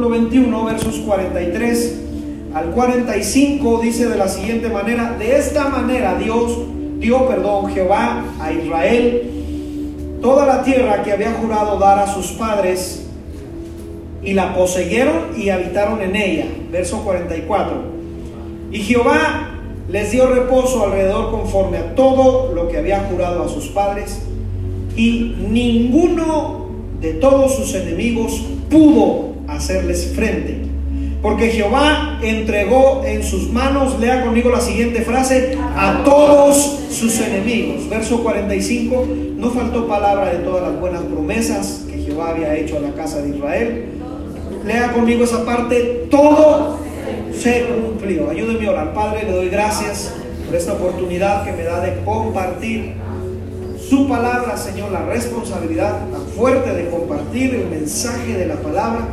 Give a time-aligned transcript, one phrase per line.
[0.00, 2.00] capítulo 21, versos 43
[2.54, 6.56] al 45 dice de la siguiente manera, de esta manera Dios
[6.98, 9.30] dio, perdón, Jehová a Israel
[10.22, 13.08] toda la tierra que había jurado dar a sus padres
[14.22, 16.46] y la poseyeron y habitaron en ella.
[16.72, 17.82] Verso 44.
[18.72, 19.50] Y Jehová
[19.90, 24.22] les dio reposo alrededor conforme a todo lo que había jurado a sus padres
[24.96, 26.68] y ninguno
[27.02, 30.62] de todos sus enemigos pudo hacerles frente.
[31.22, 37.88] Porque Jehová entregó en sus manos, lea conmigo la siguiente frase, a todos sus enemigos.
[37.90, 42.80] Verso 45, no faltó palabra de todas las buenas promesas que Jehová había hecho a
[42.80, 43.84] la casa de Israel.
[44.64, 46.78] Lea conmigo esa parte, todo
[47.38, 48.30] se cumplió.
[48.30, 48.94] Ayúdeme a orar.
[48.94, 50.14] Padre, le doy gracias
[50.46, 52.94] por esta oportunidad que me da de compartir
[53.90, 59.08] su palabra, Señor, la responsabilidad tan fuerte de compartir el mensaje de la palabra.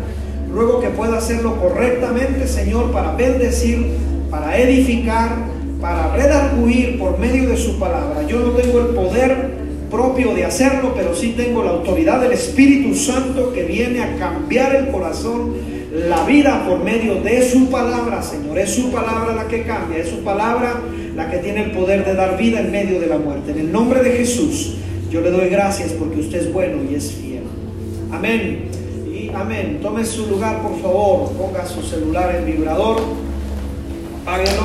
[0.52, 3.86] Ruego que pueda hacerlo correctamente, Señor, para bendecir,
[4.30, 5.36] para edificar,
[5.82, 8.26] para redarguir por medio de su palabra.
[8.28, 9.58] Yo no tengo el poder
[9.90, 14.76] propio de hacerlo, pero sí tengo la autoridad del Espíritu Santo que viene a cambiar
[14.76, 15.54] el corazón,
[15.92, 18.58] la vida por medio de su palabra, Señor.
[18.58, 20.82] Es su palabra la que cambia, es su palabra
[21.16, 23.52] la que tiene el poder de dar vida en medio de la muerte.
[23.52, 24.76] En el nombre de Jesús,
[25.10, 27.44] yo le doy gracias porque usted es bueno y es fiel.
[28.12, 28.87] Amén.
[29.34, 29.80] Amén.
[29.82, 31.32] Tome su lugar, por favor.
[31.34, 33.02] Ponga su celular en vibrador.
[34.22, 34.64] Apáguelo.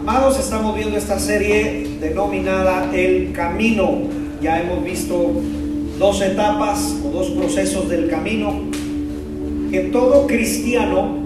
[0.00, 4.02] Amados, estamos viendo esta serie denominada El Camino.
[4.40, 5.32] Ya hemos visto
[5.98, 8.52] dos etapas o dos procesos del camino
[9.70, 11.16] que todo cristiano,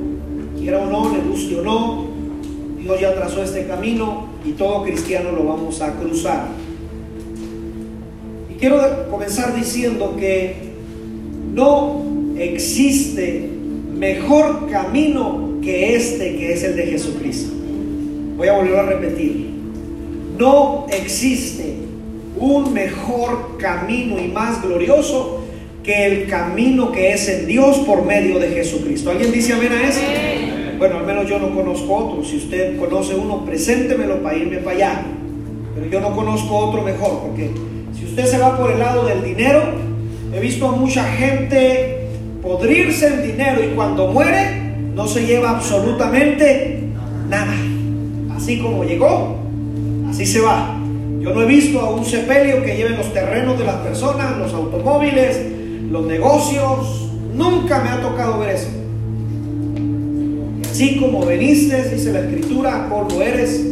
[0.59, 2.07] quiera o no, le guste o no,
[2.79, 6.49] Dios ya trazó este camino y todo cristiano lo vamos a cruzar.
[8.51, 10.55] Y quiero comenzar diciendo que
[11.53, 12.03] no
[12.39, 13.49] existe
[13.95, 17.53] mejor camino que este que es el de Jesucristo.
[18.37, 19.51] Voy a volver a repetir.
[20.39, 21.75] No existe
[22.39, 25.43] un mejor camino y más glorioso
[25.83, 29.11] que el camino que es en Dios por medio de Jesucristo.
[29.11, 30.01] ¿Alguien dice amén a eso?
[30.81, 32.25] Bueno, al menos yo no conozco otro.
[32.25, 35.03] Si usted conoce uno, preséntemelo para irme para allá.
[35.75, 37.51] Pero yo no conozco otro mejor, porque
[37.95, 39.61] si usted se va por el lado del dinero,
[40.35, 42.07] he visto a mucha gente
[42.43, 46.83] podrirse en dinero y cuando muere no se lleva absolutamente
[47.29, 47.57] nada.
[48.35, 49.37] Así como llegó,
[50.09, 50.79] así se va.
[51.21, 54.55] Yo no he visto a un sepelio que lleve los terrenos de las personas, los
[54.55, 55.43] automóviles,
[55.91, 57.11] los negocios.
[57.35, 58.80] Nunca me ha tocado ver eso.
[60.81, 63.67] Así como veniste, dice la escritura, polvo eres,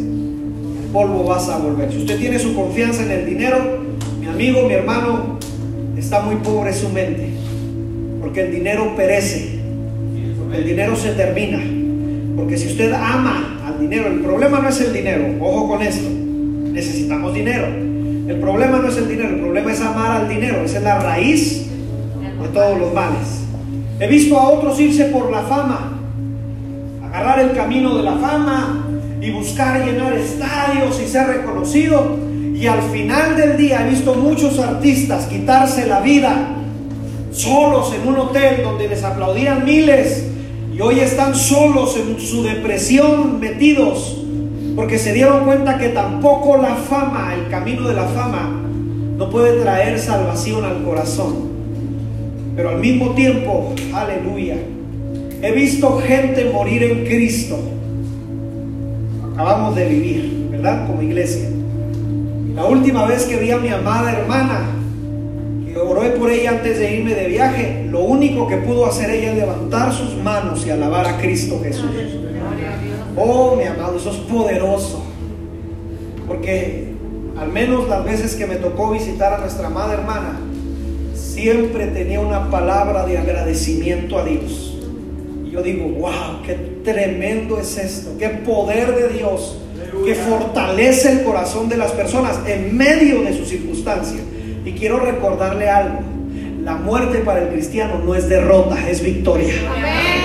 [0.93, 1.91] polvo vas a volver.
[1.91, 3.57] Si usted tiene su confianza en el dinero,
[4.19, 5.39] mi amigo, mi hermano,
[5.97, 7.29] está muy pobre su mente.
[8.21, 9.59] Porque el dinero perece.
[10.53, 11.59] El dinero se termina.
[12.35, 16.07] Porque si usted ama al dinero, el problema no es el dinero, ojo con esto,
[16.71, 17.65] necesitamos dinero.
[18.27, 20.99] El problema no es el dinero, el problema es amar al dinero, esa es la
[20.99, 21.65] raíz
[22.39, 23.39] de todos los males.
[23.99, 25.88] He visto a otros irse por la fama,
[27.09, 28.85] agarrar el camino de la fama
[29.21, 32.17] y buscar llenar estadios y ser reconocido.
[32.53, 36.55] Y al final del día he visto muchos artistas quitarse la vida
[37.31, 40.25] solos en un hotel donde les aplaudían miles
[40.73, 44.19] y hoy están solos en su depresión metidos
[44.75, 48.49] porque se dieron cuenta que tampoco la fama, el camino de la fama,
[49.17, 51.49] no puede traer salvación al corazón.
[52.55, 54.55] Pero al mismo tiempo, aleluya,
[55.41, 57.57] he visto gente morir en Cristo.
[59.33, 60.87] Acabamos de vivir, ¿verdad?
[60.87, 61.49] Como iglesia.
[62.55, 64.65] La última vez que vi a mi amada hermana,
[65.65, 69.31] que oré por ella antes de irme de viaje, lo único que pudo hacer ella
[69.31, 71.89] es levantar sus manos y alabar a Cristo Jesús.
[73.15, 75.03] Oh, mi amado, eso es poderoso.
[76.27, 76.93] Porque
[77.39, 80.39] al menos las veces que me tocó visitar a nuestra amada hermana,
[81.13, 84.68] siempre tenía una palabra de agradecimiento a Dios.
[85.49, 86.53] Y yo digo, wow, qué
[86.83, 89.57] tremendo es esto, qué poder de Dios
[90.05, 94.21] que fortalece el corazón de las personas en medio de sus circunstancias.
[94.63, 95.99] Y quiero recordarle algo.
[96.63, 99.53] La muerte para el cristiano no es derrota, es victoria.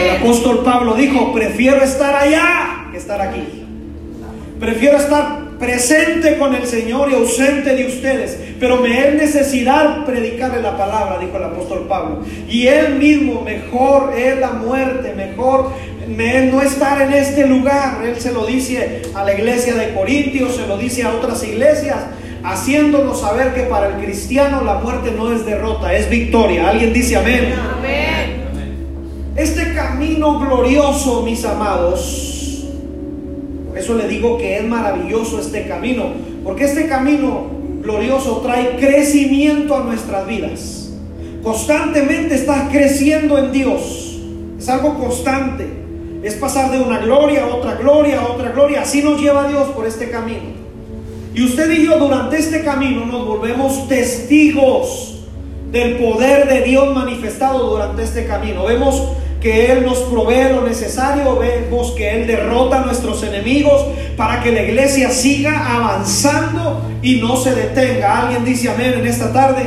[0.03, 3.65] El apóstol Pablo dijo, prefiero estar allá que estar aquí.
[4.61, 10.61] Prefiero estar presente con el Señor y ausente de ustedes, pero me es necesidad predicarle
[10.61, 12.23] la palabra, dijo el apóstol Pablo.
[12.49, 15.71] Y él mismo, mejor es la muerte, mejor
[16.09, 18.05] me no estar en este lugar.
[18.05, 21.99] Él se lo dice a la iglesia de Corintios, se lo dice a otras iglesias.
[22.43, 26.69] haciéndonos saber que para el cristiano la muerte no es derrota, es victoria.
[26.69, 27.55] ¿Alguien dice amén?
[27.79, 28.45] Amén.
[29.35, 32.34] Este camino glorioso, mis amados,
[33.75, 36.13] por eso le digo que es maravilloso este camino,
[36.45, 37.47] porque este camino
[37.83, 40.93] glorioso trae crecimiento a nuestras vidas.
[41.43, 44.21] Constantemente estás creciendo en Dios.
[44.57, 45.67] Es algo constante.
[46.23, 48.83] Es pasar de una gloria a otra gloria a otra gloria.
[48.83, 50.55] Así nos lleva Dios por este camino.
[51.35, 55.25] Y usted y yo durante este camino nos volvemos testigos
[55.73, 58.67] del poder de Dios manifestado durante este camino.
[58.67, 59.03] Vemos
[59.45, 63.85] que Él nos provee lo necesario, vemos que Él derrota a nuestros enemigos
[64.17, 68.23] para que la iglesia siga avanzando y no se detenga.
[68.23, 69.67] Alguien dice amén en esta tarde.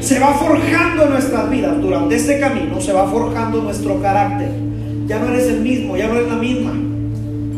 [0.00, 4.50] Se va forjando nuestras vidas durante este camino, se va forjando nuestro carácter.
[5.06, 6.81] Ya no eres el mismo, ya no eres la misma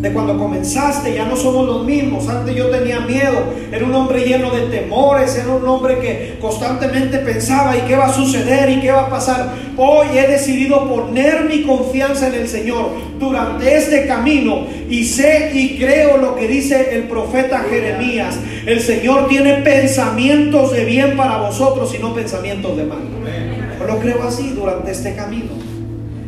[0.04, 2.28] de cuando comenzaste, ya no somos los mismos.
[2.28, 3.38] Antes yo tenía miedo,
[3.72, 8.04] era un hombre lleno de temores, era un hombre que constantemente pensaba y qué va
[8.04, 9.54] a suceder y qué va a pasar.
[9.78, 15.78] Hoy he decidido poner mi confianza en el Señor durante este camino y sé y
[15.78, 18.38] creo lo que dice el profeta Jeremías.
[18.66, 22.98] El Señor tiene pensamientos de bien para vosotros y no pensamientos de mal.
[23.80, 25.52] Yo lo creo así durante este camino.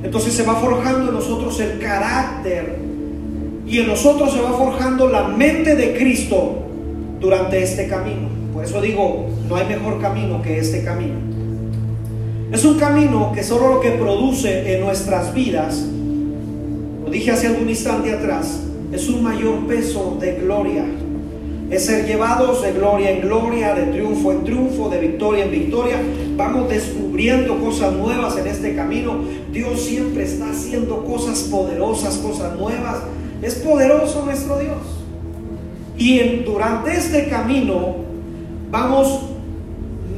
[0.02, 2.95] Entonces se va forjando en nosotros el carácter
[3.66, 6.62] y en nosotros se va forjando la mente de Cristo
[7.20, 8.28] durante este camino.
[8.52, 11.14] Por eso digo, no hay mejor camino que este camino.
[12.52, 15.84] Es un camino que solo lo que produce en nuestras vidas,
[17.04, 18.60] lo dije hace algún instante atrás,
[18.92, 20.84] es un mayor peso de gloria.
[21.68, 26.00] Es ser llevados de gloria en gloria, de triunfo en triunfo, de victoria en victoria.
[26.36, 29.16] Vamos descubriendo cosas nuevas en este camino.
[29.52, 32.98] Dios siempre está haciendo cosas poderosas, cosas nuevas.
[33.42, 34.78] Es poderoso nuestro Dios.
[35.98, 37.96] Y durante este camino
[38.70, 39.20] vamos,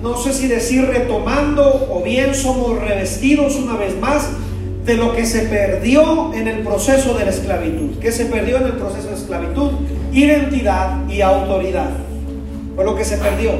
[0.03, 4.29] no sé si decir retomando o bien somos revestidos una vez más
[4.85, 7.99] de lo que se perdió en el proceso de la esclavitud.
[8.01, 9.71] ¿Qué se perdió en el proceso de esclavitud?
[10.13, 11.91] Identidad y autoridad.
[12.75, 13.53] Fue lo que se perdió.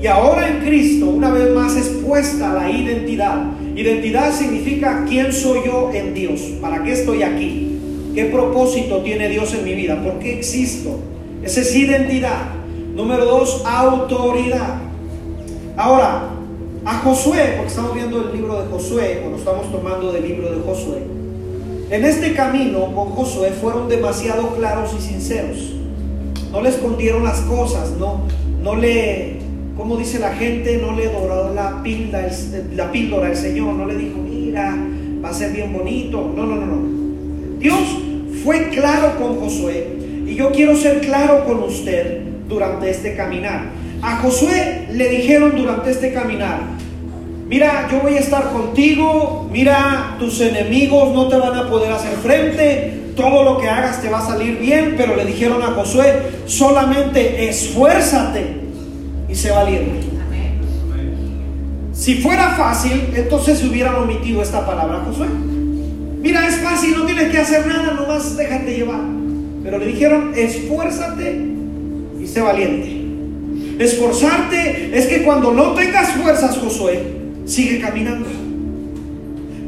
[0.00, 3.44] Y ahora en Cristo, una vez más, es puesta la identidad.
[3.74, 7.71] Identidad significa quién soy yo en Dios, para qué estoy aquí.
[8.14, 10.02] ¿Qué propósito tiene Dios en mi vida?
[10.02, 10.98] ¿Por qué existo?
[11.42, 12.50] Esa es identidad.
[12.94, 14.80] Número dos, autoridad.
[15.78, 16.28] Ahora,
[16.84, 20.60] a Josué, porque estamos viendo el libro de Josué, cuando estamos tomando del libro de
[20.60, 20.98] Josué,
[21.90, 25.72] en este camino con Josué fueron demasiado claros y sinceros.
[26.50, 28.22] No le escondieron las cosas, no,
[28.62, 29.38] no le,
[29.74, 31.82] como dice la gente, no le doró la
[32.74, 34.76] la píldora al Señor, no le dijo, mira,
[35.24, 36.30] va a ser bien bonito.
[36.36, 36.91] No, no, no, no.
[37.62, 37.78] Dios
[38.42, 43.66] fue claro con Josué y yo quiero ser claro con usted durante este caminar.
[44.02, 46.58] A Josué le dijeron durante este caminar,
[47.46, 52.14] mira, yo voy a estar contigo, mira, tus enemigos no te van a poder hacer
[52.16, 56.14] frente, todo lo que hagas te va a salir bien, pero le dijeron a Josué,
[56.46, 58.56] solamente esfuérzate
[59.28, 60.08] y sé valiente.
[61.92, 65.28] Si fuera fácil, entonces se hubieran omitido esta palabra Josué.
[66.22, 69.00] Mira, es fácil, no tienes que hacer nada, nomás déjate llevar.
[69.64, 71.40] Pero le dijeron, esfuérzate
[72.20, 73.02] y sé valiente.
[73.82, 77.02] Esforzarte es que cuando no tengas fuerzas, Josué,
[77.44, 78.28] sigue caminando.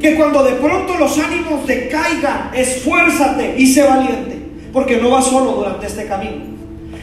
[0.01, 4.39] Que cuando de pronto los ánimos te caigan, esfuérzate y sé valiente.
[4.73, 6.55] Porque no vas solo durante este camino.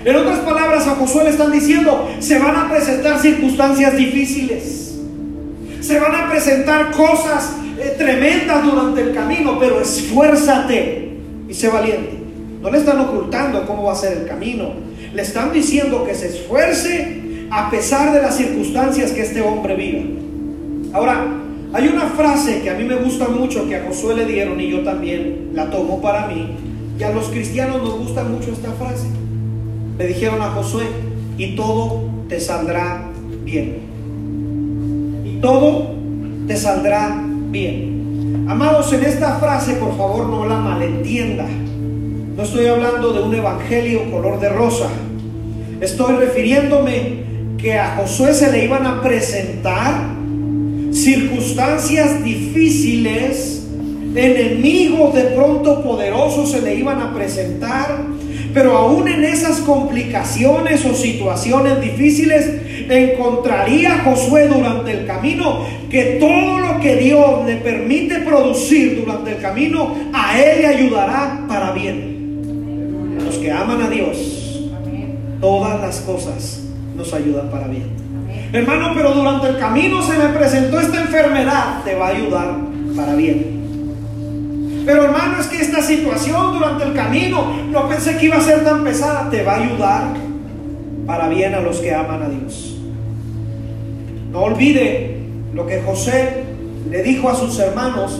[0.05, 4.99] En otras palabras, a Josué le están diciendo, se van a presentar circunstancias difíciles.
[5.81, 7.55] Se van a presentar cosas
[7.89, 12.17] tremendas durante el camino, pero esfuérzate y sé valiente.
[12.61, 14.69] No le están ocultando cómo va a ser el camino.
[15.13, 20.05] Le están diciendo que se esfuerce a pesar de las circunstancias que este hombre vive.
[20.93, 21.25] Ahora,
[21.73, 24.69] hay una frase que a mí me gusta mucho que a Josué le dieron y
[24.69, 26.55] yo también la tomo para mí.
[26.99, 29.07] Y a los cristianos nos gusta mucho esta frase.
[29.97, 30.83] Le dijeron a Josué,
[31.37, 33.09] y todo te saldrá
[33.43, 33.79] bien.
[35.25, 35.95] Y todo
[36.47, 37.30] te saldrá bien.
[38.47, 41.45] Amados, en esta frase, por favor, no la malentienda.
[42.37, 44.87] No estoy hablando de un evangelio color de rosa.
[45.81, 47.23] Estoy refiriéndome
[47.57, 49.95] que a Josué se le iban a presentar
[50.93, 53.67] circunstancias difíciles,
[54.15, 58.05] enemigos de pronto poderosos se le iban a presentar,
[58.53, 62.49] pero aún en esas complicaciones o situaciones difíciles,
[62.97, 69.41] encontraría Josué durante el camino que todo lo que Dios le permite producir durante el
[69.41, 73.19] camino, a él le ayudará para bien.
[73.23, 74.69] Los que aman a Dios,
[75.39, 76.61] todas las cosas
[76.95, 77.91] nos ayuda para bien.
[78.53, 82.57] Hermano, pero durante el camino se me presentó esta enfermedad, te va a ayudar
[82.95, 83.61] para bien.
[84.85, 88.63] Pero hermano, es que esta situación durante el camino no pensé que iba a ser
[88.63, 90.03] tan pesada, te va a ayudar
[91.05, 92.70] para bien a los que aman a Dios.
[94.31, 95.17] No olvide
[95.53, 96.43] lo que José
[96.89, 98.17] le dijo a sus hermanos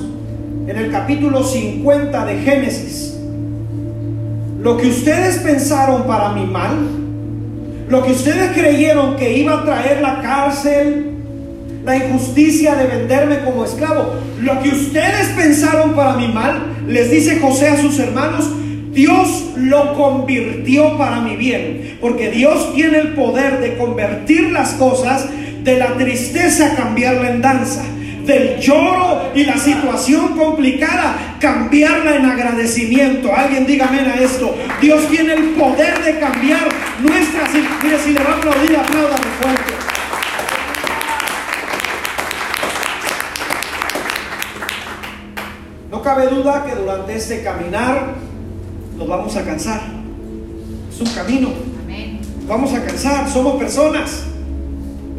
[0.68, 3.18] en el capítulo 50 de Génesis.
[4.62, 6.76] Lo que ustedes pensaron para mi mal,
[7.88, 11.16] lo que ustedes creyeron que iba a traer la cárcel,
[11.86, 17.40] la injusticia de venderme como esclavo, lo que ustedes pensaron para mi mal, les dice
[17.40, 18.52] José a sus hermanos,
[18.92, 25.30] Dios lo convirtió para mi bien, porque Dios tiene el poder de convertir las cosas
[25.64, 27.84] de la tristeza, cambiarla en danza
[28.26, 33.34] del lloro y la situación complicada, cambiarla en agradecimiento.
[33.36, 34.56] Alguien dígame a esto.
[34.80, 36.68] Dios tiene el poder de cambiar
[37.02, 37.50] nuestras...
[37.84, 39.74] Mire, si le va a aplaudir, apláudame fuerte.
[45.90, 48.16] No cabe duda que durante este caminar
[48.98, 49.82] nos vamos a cansar.
[50.94, 51.50] Es un camino.
[52.48, 54.31] Vamos a cansar, somos personas.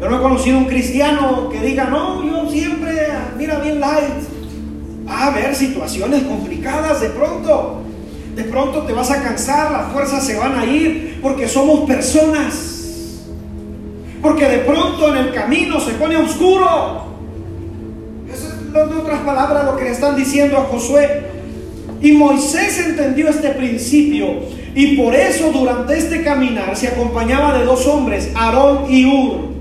[0.03, 3.07] Yo no he conocido un cristiano que diga, no, yo siempre,
[3.37, 5.07] mira bien light.
[5.07, 7.77] Va a haber situaciones complicadas de pronto.
[8.35, 13.21] De pronto te vas a cansar, las fuerzas se van a ir, porque somos personas.
[14.21, 17.05] Porque de pronto en el camino se pone oscuro.
[18.29, 21.27] Eso es, en otras palabras, lo que le están diciendo a Josué.
[22.01, 24.41] Y Moisés entendió este principio.
[24.75, 29.52] Y por eso durante este caminar se acompañaba de dos hombres, Aarón y Ur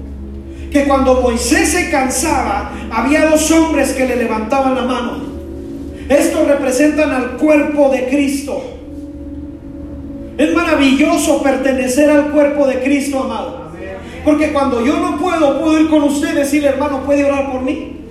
[0.73, 5.33] que cuando Moisés se cansaba, había dos hombres que le levantaban la mano.
[6.09, 8.62] Estos representan al cuerpo de Cristo.
[10.38, 13.71] Es maravilloso pertenecer al cuerpo de Cristo, amado.
[14.25, 17.61] Porque cuando yo no puedo, puedo ir con usted y decirle, hermano, ¿puede orar por
[17.61, 18.07] mí?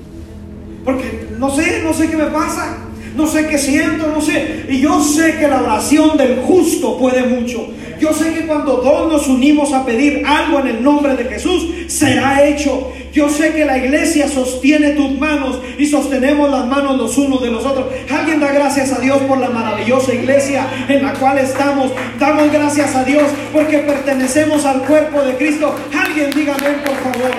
[0.83, 2.77] Porque no sé, no sé qué me pasa
[3.15, 4.65] no sé qué siento, no sé.
[4.69, 7.67] Y yo sé que la oración del justo puede mucho.
[7.99, 11.67] Yo sé que cuando dos nos unimos a pedir algo en el nombre de Jesús,
[11.87, 12.91] será hecho.
[13.13, 17.51] Yo sé que la iglesia sostiene tus manos y sostenemos las manos los unos de
[17.51, 17.87] los otros.
[18.09, 21.91] Alguien da gracias a Dios por la maravillosa iglesia en la cual estamos.
[22.17, 25.75] Damos gracias a Dios porque pertenecemos al cuerpo de Cristo.
[25.93, 27.31] Alguien dígame por favor.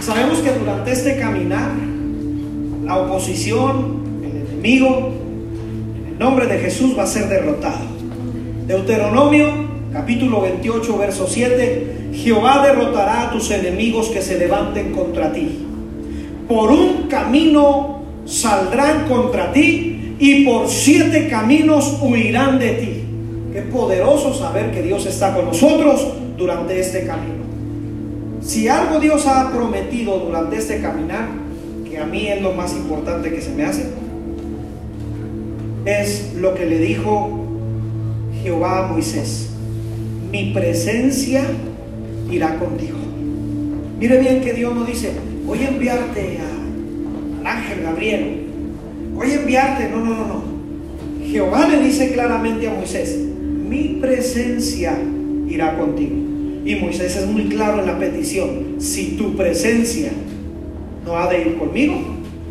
[0.00, 1.95] Sabemos que durante este caminar
[2.86, 5.12] la oposición, el enemigo,
[5.98, 7.84] en el nombre de Jesús va a ser derrotado.
[8.68, 9.48] Deuteronomio
[9.92, 15.66] capítulo 28, verso 7, Jehová derrotará a tus enemigos que se levanten contra ti.
[16.46, 23.02] Por un camino saldrán contra ti y por siete caminos huirán de ti.
[23.52, 27.44] Qué poderoso saber que Dios está con nosotros durante este camino.
[28.42, 31.45] Si algo Dios ha prometido durante este caminar,
[31.98, 33.84] a mí es lo más importante que se me hace,
[35.84, 37.46] es lo que le dijo
[38.42, 39.50] Jehová a Moisés.
[40.30, 41.42] Mi presencia
[42.30, 42.96] irá contigo.
[43.98, 45.10] Mire bien que Dios no dice,
[45.46, 46.38] voy a enviarte
[47.40, 48.40] al ángel Gabriel,
[49.14, 50.42] voy a enviarte, no, no, no, no.
[51.24, 54.98] Jehová le dice claramente a Moisés, mi presencia
[55.48, 56.14] irá contigo.
[56.64, 60.10] Y Moisés es muy claro en la petición, si tu presencia
[61.06, 61.94] no ha de ir conmigo,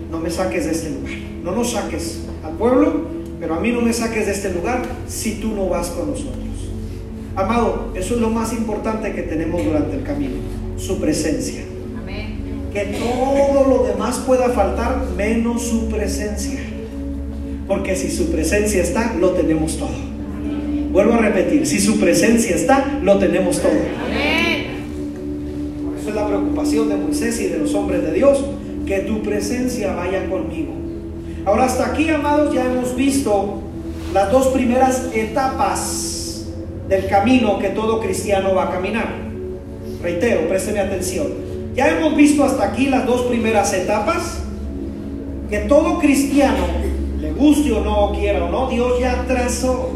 [0.10, 1.14] no me saques de este lugar.
[1.44, 3.06] No nos saques al pueblo,
[3.40, 6.34] pero a mí no me saques de este lugar si tú no vas con nosotros.
[7.36, 10.36] Amado, eso es lo más importante que tenemos durante el camino,
[10.78, 11.64] su presencia.
[12.74, 16.60] Que todo lo demás pueda faltar menos su presencia.
[17.70, 20.16] Porque si su presencia está, lo tenemos todo.
[20.92, 23.72] Vuelvo a repetir, si su presencia está, lo tenemos todo.
[24.06, 24.35] Amén
[26.16, 28.44] la preocupación de Moisés y de los hombres de Dios,
[28.86, 30.74] que tu presencia vaya conmigo.
[31.46, 33.62] Ahora hasta aquí, amados, ya hemos visto
[34.14, 36.46] las dos primeras etapas
[36.88, 39.08] del camino que todo cristiano va a caminar.
[40.02, 41.28] Reitero, présteme atención.
[41.76, 44.40] Ya hemos visto hasta aquí las dos primeras etapas
[45.50, 46.64] que todo cristiano,
[47.20, 49.92] le guste o no, quiera o no, Dios ya trazó.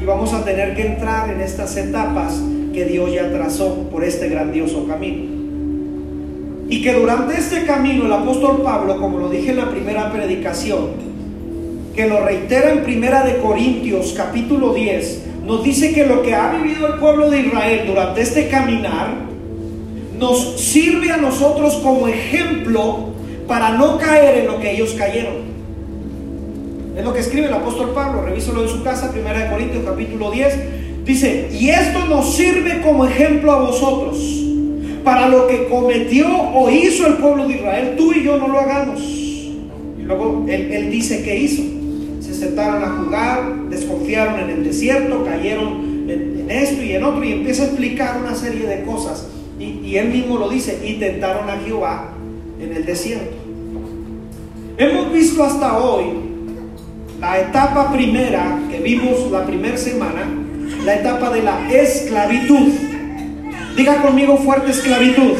[0.00, 2.40] Y vamos a tener que entrar en estas etapas
[2.72, 5.41] que Dios ya trazó por este grandioso camino.
[6.68, 11.12] Y que durante este camino el apóstol Pablo, como lo dije en la primera predicación,
[11.94, 16.52] que lo reitera en Primera de Corintios capítulo 10, nos dice que lo que ha
[16.52, 19.08] vivido el pueblo de Israel durante este caminar
[20.18, 23.10] nos sirve a nosotros como ejemplo
[23.46, 25.52] para no caer en lo que ellos cayeron.
[26.96, 30.30] Es lo que escribe el apóstol Pablo, revísalo en su casa, Primera de Corintios capítulo
[30.30, 30.54] 10,
[31.04, 34.18] Dice, y esto nos sirve como ejemplo a vosotros,
[35.04, 38.60] para lo que cometió o hizo el pueblo de Israel, tú y yo no lo
[38.60, 39.00] hagamos.
[39.00, 41.62] Y luego él, dice que hizo.
[42.20, 47.32] Se sentaron a jugar, desconfiaron en el desierto, cayeron en, esto y en otro, y
[47.32, 49.28] empieza a explicar una serie de cosas.
[49.58, 52.12] Y, él mismo lo dice, y tentaron a Jehová
[52.60, 53.36] en el desierto.
[54.76, 56.04] Hemos visto hasta hoy
[57.20, 60.28] la etapa primera que vimos la primera semana,
[60.84, 62.91] la etapa de la esclavitud.
[63.76, 65.32] Diga conmigo fuerte esclavitud.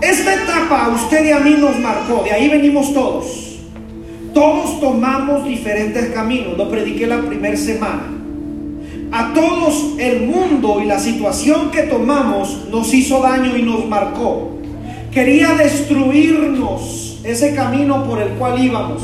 [0.00, 3.58] Esta etapa a usted y a mí nos marcó, de ahí venimos todos.
[4.34, 8.04] Todos tomamos diferentes caminos, lo prediqué la primera semana.
[9.12, 14.58] A todos el mundo y la situación que tomamos nos hizo daño y nos marcó.
[15.12, 19.02] Quería destruirnos ese camino por el cual íbamos.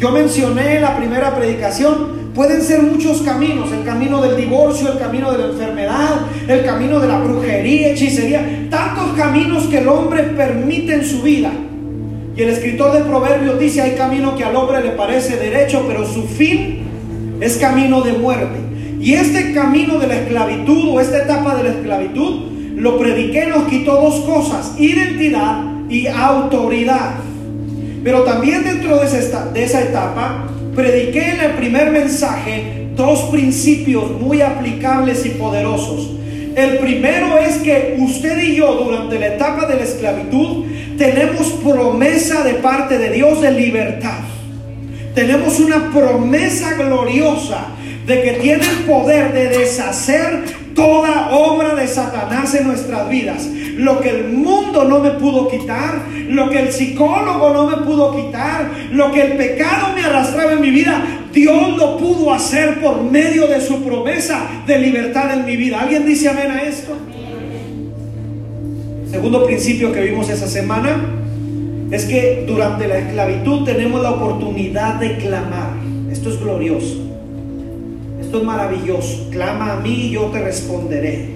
[0.00, 4.98] Yo mencioné en la primera predicación, pueden ser muchos caminos, el camino del divorcio, el
[4.98, 10.22] camino de la enfermedad, el camino de la brujería, hechicería, tantos caminos que el hombre
[10.22, 11.50] permite en su vida.
[12.36, 16.06] Y el escritor de Proverbios dice, hay camino que al hombre le parece derecho, pero
[16.06, 16.80] su fin
[17.40, 18.58] es camino de muerte.
[19.00, 23.64] Y este camino de la esclavitud o esta etapa de la esclavitud, lo prediqué, nos
[23.64, 27.14] quitó dos cosas, identidad y autoridad.
[28.04, 30.46] Pero también dentro de esa, de esa etapa,
[30.80, 36.10] prediqué en el primer mensaje dos principios muy aplicables y poderosos.
[36.56, 40.64] El primero es que usted y yo durante la etapa de la esclavitud
[40.96, 44.20] tenemos promesa de parte de Dios de libertad.
[45.14, 47.66] Tenemos una promesa gloriosa
[48.06, 50.42] de que tiene el poder de deshacer
[50.80, 53.46] toda obra de Satanás en nuestras vidas.
[53.76, 58.16] Lo que el mundo no me pudo quitar, lo que el psicólogo no me pudo
[58.16, 61.02] quitar, lo que el pecado me arrastraba en mi vida,
[61.34, 65.80] Dios lo pudo hacer por medio de su promesa de libertad en mi vida.
[65.80, 66.96] ¿Alguien dice amén a esto?
[69.10, 70.98] Segundo principio que vimos esa semana
[71.90, 75.74] es que durante la esclavitud tenemos la oportunidad de clamar.
[76.10, 77.09] Esto es glorioso.
[78.30, 79.28] Esto es maravilloso.
[79.32, 81.30] Clama a mí y yo te responderé.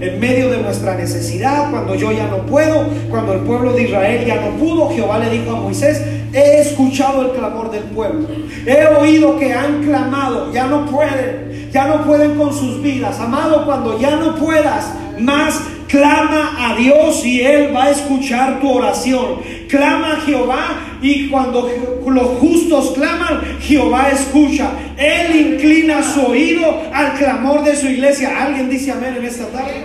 [0.00, 4.26] En medio de nuestra necesidad, cuando yo ya no puedo, cuando el pueblo de Israel
[4.26, 8.26] ya no pudo, Jehová le dijo a Moisés, he escuchado el clamor del pueblo.
[8.66, 13.20] He oído que han clamado, ya no pueden, ya no pueden con sus vidas.
[13.20, 15.60] Amado, cuando ya no puedas más,
[15.90, 19.40] clama a Dios y Él va a escuchar tu oración.
[19.68, 21.68] Clama a Jehová y cuando
[22.06, 24.70] los justos claman, Jehová escucha.
[24.96, 28.42] Él inclina su oído al clamor de su iglesia.
[28.42, 29.84] ¿Alguien dice amén en esta tarde?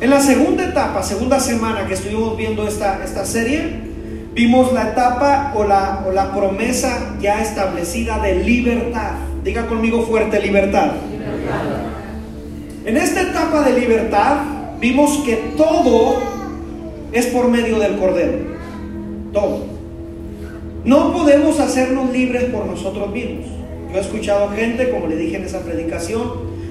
[0.00, 3.80] En la segunda etapa, segunda semana que estuvimos viendo esta, esta serie,
[4.32, 9.12] vimos la etapa o la, o la promesa ya establecida de libertad.
[9.44, 10.92] Diga conmigo fuerte, libertad.
[12.84, 14.38] En esta etapa de libertad
[14.80, 16.18] vimos que todo
[17.12, 18.38] es por medio del Cordero.
[19.32, 19.64] Todo.
[20.84, 23.46] No podemos hacernos libres por nosotros mismos.
[23.92, 26.22] Yo he escuchado gente, como le dije en esa predicación,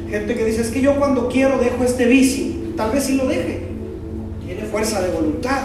[0.09, 2.53] gente que dice, es que yo cuando quiero dejo este vicio.
[2.75, 3.61] Tal vez sí lo deje.
[4.45, 5.61] Tiene fuerza de voluntad.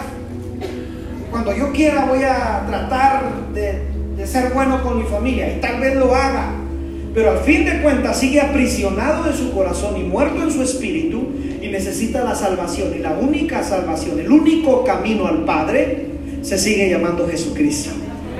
[1.31, 3.81] Cuando yo quiera voy a tratar de,
[4.15, 6.64] de ser bueno con mi familia y tal vez lo haga.
[7.15, 11.29] Pero al fin de cuentas sigue aprisionado en su corazón y muerto en su espíritu
[11.61, 12.89] y necesita la salvación.
[12.93, 16.07] Y la única salvación, el único camino al Padre
[16.41, 17.91] se sigue llamando Jesucristo.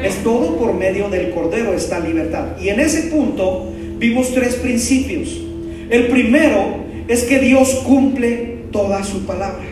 [0.04, 2.58] Es todo por medio del Cordero esta libertad.
[2.62, 5.42] Y en ese punto vimos tres principios.
[5.90, 9.64] El primero es que Dios cumple toda su palabra.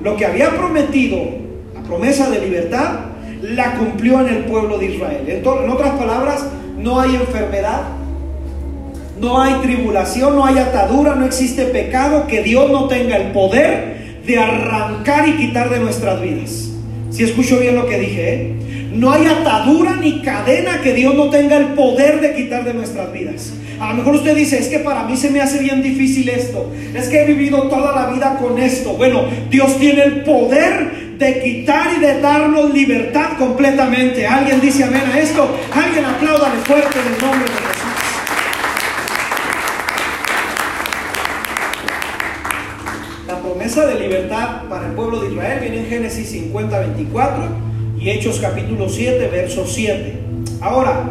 [0.00, 1.18] Lo que había prometido,
[1.74, 3.00] la promesa de libertad,
[3.42, 5.24] la cumplió en el pueblo de Israel.
[5.26, 6.46] En, en otras palabras,
[6.78, 7.97] no hay enfermedad,
[9.20, 14.20] no hay tribulación, no hay atadura, no existe pecado que Dios no tenga el poder
[14.26, 16.70] de arrancar y quitar de nuestras vidas.
[17.10, 18.52] Si escucho bien lo que dije, ¿eh?
[18.92, 23.12] no hay atadura ni cadena que Dios no tenga el poder de quitar de nuestras
[23.12, 23.52] vidas.
[23.80, 26.70] A lo mejor usted dice, es que para mí se me hace bien difícil esto,
[26.94, 28.94] es que he vivido toda la vida con esto.
[28.94, 34.26] Bueno, Dios tiene el poder de quitar y de darnos libertad completamente.
[34.26, 35.48] ¿Alguien dice amén a esto?
[35.72, 37.57] Alguien aplauda de fuerte en el nombre de
[43.78, 47.44] De libertad para el pueblo de Israel viene en Génesis 50, 24
[48.00, 50.18] y Hechos capítulo 7, verso 7.
[50.60, 51.04] Ahora,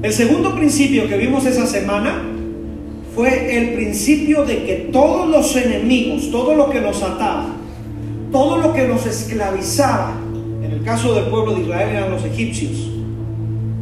[0.00, 2.22] el segundo principio que vimos esa semana
[3.16, 7.48] fue el principio de que todos los enemigos, todo lo que nos ataba,
[8.30, 10.12] todo lo que nos esclavizaba,
[10.62, 12.90] en el caso del pueblo de Israel eran los egipcios,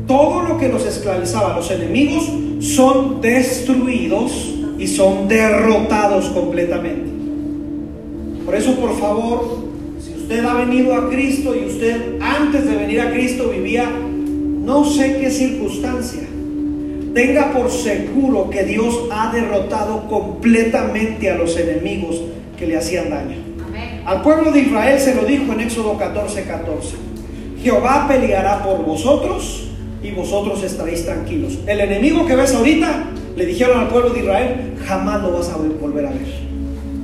[0.06, 2.24] todo lo que nos esclavizaba, los enemigos
[2.60, 7.09] son destruidos y son derrotados completamente.
[8.50, 9.58] Por eso, por favor,
[10.00, 14.84] si usted ha venido a Cristo y usted antes de venir a Cristo vivía no
[14.84, 16.22] sé qué circunstancia,
[17.14, 22.20] tenga por seguro que Dios ha derrotado completamente a los enemigos
[22.58, 23.36] que le hacían daño.
[24.04, 26.96] Al pueblo de Israel se lo dijo en Éxodo 14, 14.
[27.62, 29.68] Jehová peleará por vosotros
[30.02, 31.56] y vosotros estaréis tranquilos.
[31.68, 35.56] El enemigo que ves ahorita, le dijeron al pueblo de Israel, jamás lo vas a
[35.56, 36.49] volver a ver.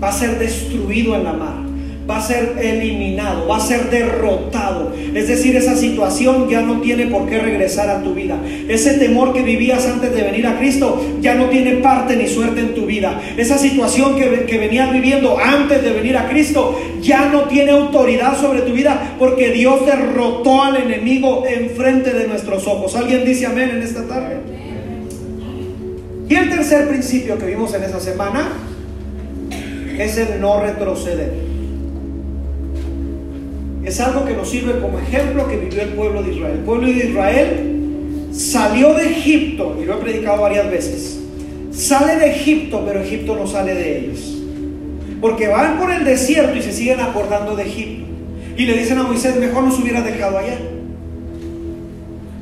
[0.02, 1.66] Va a ser destruido en la mar
[2.08, 4.92] va a ser eliminado, va a ser derrotado.
[5.14, 8.38] Es decir, esa situación ya no tiene por qué regresar a tu vida.
[8.68, 12.60] Ese temor que vivías antes de venir a Cristo ya no tiene parte ni suerte
[12.60, 13.20] en tu vida.
[13.36, 18.40] Esa situación que, que venías viviendo antes de venir a Cristo ya no tiene autoridad
[18.40, 22.94] sobre tu vida porque Dios derrotó al enemigo enfrente de nuestros ojos.
[22.94, 24.36] ¿Alguien dice amén en esta tarde?
[26.28, 28.65] Y el tercer principio que vimos en esa semana
[30.04, 31.56] es el no retroceder
[33.86, 36.54] es algo que nos sirve como ejemplo que vivió el pueblo de Israel.
[36.54, 41.20] El pueblo de Israel salió de Egipto, y lo he predicado varias veces,
[41.70, 44.42] sale de Egipto, pero Egipto no sale de ellos.
[45.20, 48.06] Porque van por el desierto y se siguen acordando de Egipto.
[48.56, 50.58] Y le dicen a Moisés, mejor nos hubieras dejado allá.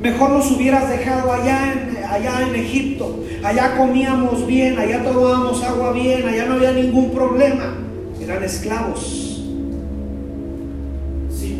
[0.01, 3.23] Mejor nos hubieras dejado allá en, allá en Egipto.
[3.43, 7.75] Allá comíamos bien, allá tomábamos agua bien, allá no había ningún problema.
[8.21, 9.25] Eran esclavos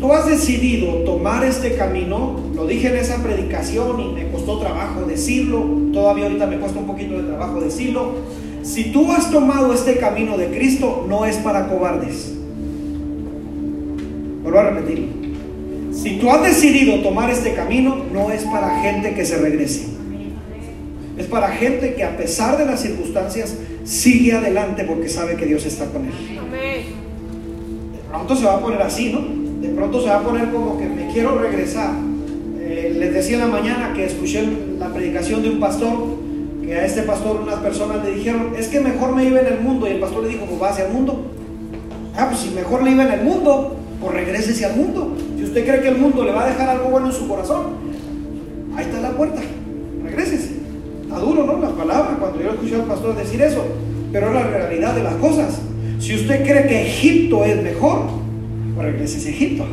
[0.00, 5.02] tú has decidido tomar este camino, lo dije en esa predicación y me costó trabajo
[5.06, 8.12] decirlo, todavía ahorita me cuesta un poquito de trabajo decirlo,
[8.62, 12.34] si tú has tomado este camino de Cristo, no es para cobardes.
[14.42, 15.06] Vuelvo a repetirlo.
[15.92, 19.95] Si tú has decidido tomar este camino, no es para gente que se regrese.
[21.16, 25.64] Es para gente que a pesar de las circunstancias sigue adelante porque sabe que Dios
[25.64, 26.12] está con él.
[27.92, 29.46] De pronto se va a poner así, ¿no?
[29.60, 31.92] de pronto se va a poner como que me quiero regresar.
[32.60, 34.46] Eh, les decía en la mañana que escuché
[34.78, 35.92] la predicación de un pastor,
[36.62, 39.60] que a este pastor unas personas le dijeron, es que mejor me iba en el
[39.60, 39.86] mundo.
[39.86, 41.32] Y el pastor le dijo, pues va hacia el mundo.
[42.16, 45.16] Ah, pues si mejor le iba en el mundo, pues regrésese al mundo.
[45.36, 47.66] Si usted cree que el mundo le va a dejar algo bueno en su corazón,
[48.76, 49.40] ahí está la puerta,
[50.02, 50.45] regrésese.
[51.20, 51.58] Duro, ¿no?
[51.58, 53.64] Las palabras, cuando yo escuché al pastor decir eso,
[54.12, 55.60] pero es la realidad de las cosas.
[55.98, 58.02] Si usted cree que Egipto es mejor,
[58.96, 59.64] que es Egipto.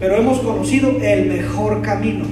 [0.00, 2.24] Pero hemos conocido el mejor camino.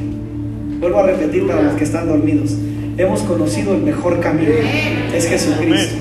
[0.81, 2.55] Vuelvo a repetir para los que están dormidos.
[2.99, 4.53] Hemos conocido el mejor camino.
[5.15, 5.97] Es Jesucristo.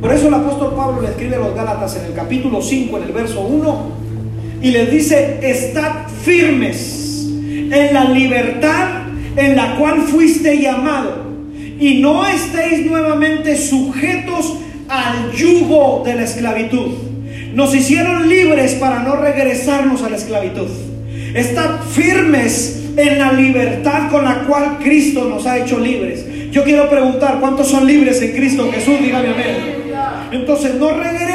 [0.00, 3.02] Por eso el apóstol Pablo le escribe a los Gálatas en el capítulo 5, en
[3.04, 3.82] el verso 1,
[4.60, 9.01] y les dice, estad firmes en la libertad
[9.36, 11.24] en la cual fuiste llamado,
[11.78, 16.92] y no estéis nuevamente sujetos al yugo de la esclavitud.
[17.54, 20.68] Nos hicieron libres para no regresarnos a la esclavitud.
[21.34, 26.24] Están firmes en la libertad con la cual Cristo nos ha hecho libres.
[26.50, 29.00] Yo quiero preguntar, ¿cuántos son libres en Cristo Jesús?
[29.00, 29.82] Dígame amén.
[30.32, 31.31] Entonces no regreses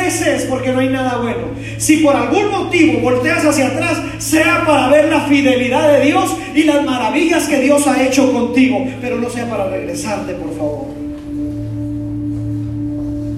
[0.50, 1.48] porque no hay nada bueno.
[1.78, 6.63] Si por algún motivo volteas hacia atrás, sea para ver la fidelidad de Dios y
[6.63, 10.88] las maravillas que Dios ha hecho contigo, pero no sea para regresarte, por favor.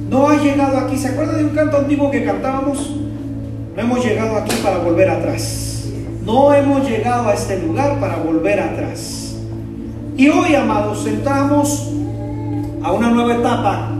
[0.09, 0.97] No ha llegado aquí.
[0.97, 2.95] ¿Se acuerda de un canto antiguo que cantábamos?
[3.75, 5.85] No hemos llegado aquí para volver atrás.
[6.25, 9.37] No hemos llegado a este lugar para volver atrás.
[10.17, 11.89] Y hoy, amados, entramos
[12.83, 13.91] a una nueva etapa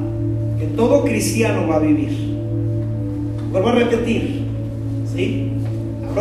[0.60, 2.29] que todo cristiano va a vivir.
[3.52, 4.44] Vuelvo a repetir,
[5.14, 5.52] ¿sí?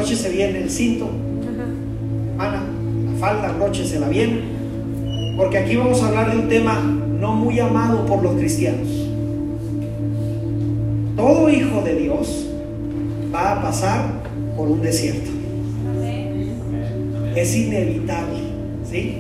[0.05, 1.11] se viene el cinto,
[2.31, 2.62] hermana,
[3.05, 3.55] la falda,
[4.01, 4.41] la bien,
[5.37, 6.81] porque aquí vamos a hablar de un tema
[7.21, 9.09] no muy amado por los cristianos
[11.19, 12.47] todo hijo de Dios
[13.35, 14.23] va a pasar
[14.57, 15.31] por un desierto.
[17.35, 18.38] Es inevitable,
[18.88, 19.19] ¿sí?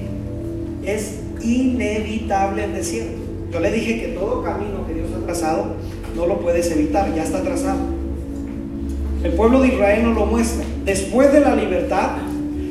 [0.84, 3.20] Es inevitable el desierto.
[3.52, 5.74] Yo le dije que todo camino que Dios ha trazado
[6.14, 7.97] no lo puedes evitar, ya está trazado.
[9.22, 10.64] El pueblo de Israel no lo muestra.
[10.84, 12.10] Después de la libertad,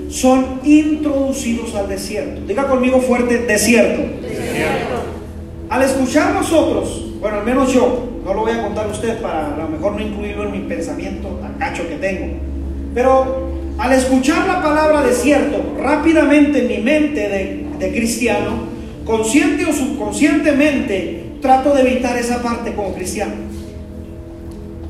[0.09, 2.41] son introducidos al desierto.
[2.47, 4.03] Diga conmigo fuerte, desierto.
[4.21, 5.03] desierto.
[5.69, 9.53] Al escuchar nosotros, bueno, al menos yo, no lo voy a contar a usted para
[9.53, 12.27] a lo mejor no incluirlo en mi pensamiento tan cacho que tengo.
[12.93, 18.67] Pero al escuchar la palabra desierto, rápidamente en mi mente de, de cristiano,
[19.05, 23.33] consciente o subconscientemente, trato de evitar esa parte como cristiano.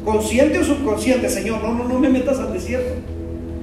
[0.08, 2.93] Consciente o subconsciente, Señor, no, no, no me metas al desierto.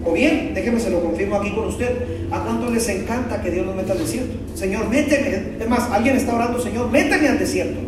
[0.04, 1.88] O bien, déjeme se lo confirmo aquí con usted.
[2.30, 4.34] ¿A cuánto les encanta que Dios nos meta al desierto?
[4.54, 5.56] Señor, méteme.
[5.58, 7.80] Es más, alguien está orando, Señor, méteme al desierto.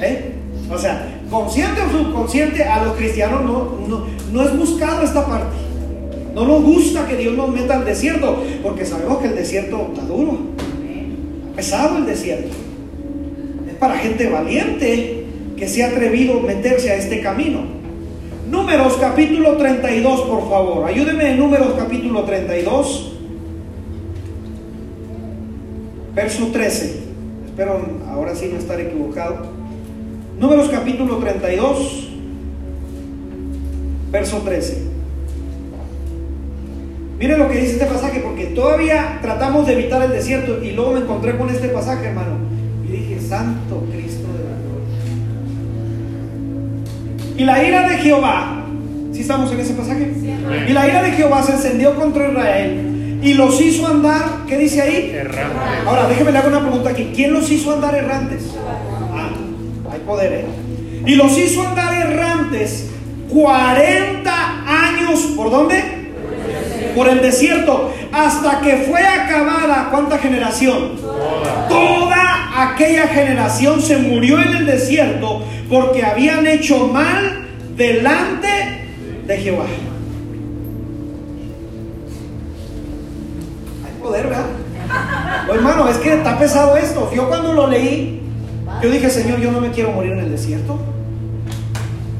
[0.00, 0.34] ¿Eh?
[0.70, 5.56] O sea, consciente o subconsciente, a los cristianos no, no, no es buscado esta parte.
[6.32, 10.06] No nos gusta que Dios nos meta al desierto, porque sabemos que el desierto está
[10.06, 10.38] duro.
[11.56, 12.54] pesado el desierto.
[13.68, 15.19] Es para gente valiente
[15.60, 17.60] que se ha atrevido a meterse a este camino.
[18.50, 20.88] Números capítulo 32, por favor.
[20.88, 23.12] Ayúdeme en Números capítulo 32.
[26.14, 27.00] Verso 13.
[27.44, 29.48] Espero ahora sí no estar equivocado.
[30.38, 32.08] Números capítulo 32.
[34.10, 34.82] Verso 13.
[37.18, 40.92] Mire lo que dice este pasaje, porque todavía tratamos de evitar el desierto y luego
[40.92, 42.38] me encontré con este pasaje, hermano.
[42.88, 43.84] Y dije, Santo
[47.40, 48.66] Y la ira de Jehová,
[49.14, 50.12] si estamos en ese pasaje?
[50.68, 54.82] Y la ira de Jehová se encendió contra Israel y los hizo andar, ¿qué dice
[54.82, 55.10] ahí?
[55.14, 55.86] Errantes.
[55.86, 57.12] Ahora, déjeme le hago una pregunta aquí.
[57.14, 58.42] ¿Quién los hizo andar errantes?
[59.14, 59.30] Ah,
[59.90, 60.44] hay poder, ¿eh?
[61.06, 62.90] Y los hizo andar errantes
[63.32, 64.30] 40
[64.66, 65.99] años, ¿por dónde?
[66.94, 70.96] Por el desierto, hasta que fue acabada, ¿cuánta generación?
[71.68, 72.40] Toda.
[72.52, 78.48] Aquella generación se murió en el desierto porque habían hecho mal delante
[79.26, 79.64] de Jehová.
[83.86, 84.46] Hay poder, ¿verdad?
[85.52, 87.10] hermano, es que está pesado esto.
[87.14, 88.20] Yo cuando lo leí,
[88.82, 90.78] yo dije, Señor, yo no me quiero morir en el desierto.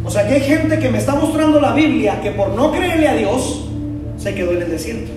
[0.04, 3.08] O sea que hay gente que me está mostrando la Biblia que por no creerle
[3.08, 3.69] a Dios
[4.20, 5.10] se quedó en el desierto.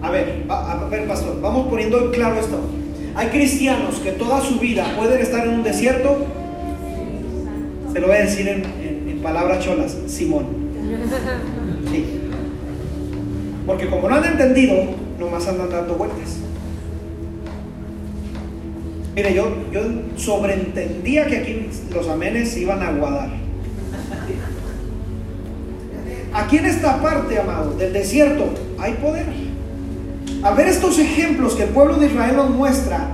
[0.00, 2.58] A ver, a, ver, pastor, vamos poniendo en claro esto.
[3.14, 6.26] Hay cristianos que toda su vida pueden estar en un desierto
[7.92, 10.46] se lo voy a decir en, palabras cholas, Simón.
[11.90, 12.04] Sí.
[13.66, 14.74] Porque como no han entendido,
[15.18, 16.36] nomás andan dando vueltas.
[19.16, 19.80] Mire, yo, yo
[20.16, 23.30] sobreentendía que aquí los amenes iban a aguadar.
[26.32, 28.44] Aquí en esta parte, amado, del desierto,
[28.78, 29.26] hay poder.
[30.42, 33.08] Al ver estos ejemplos que el pueblo de Israel nos muestra,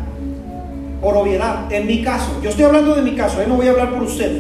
[1.00, 3.92] por obviedad, en mi caso, yo estoy hablando de mi caso, no voy a hablar
[3.92, 4.31] por usted.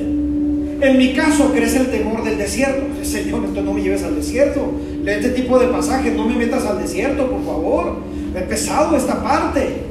[0.80, 2.82] En mi caso crece el temor del desierto.
[3.02, 4.72] Señor, entonces no me lleves al desierto.
[5.02, 7.98] Lee este tipo de pasajes, no me metas al desierto, por favor.
[8.34, 9.84] He pesado esta parte.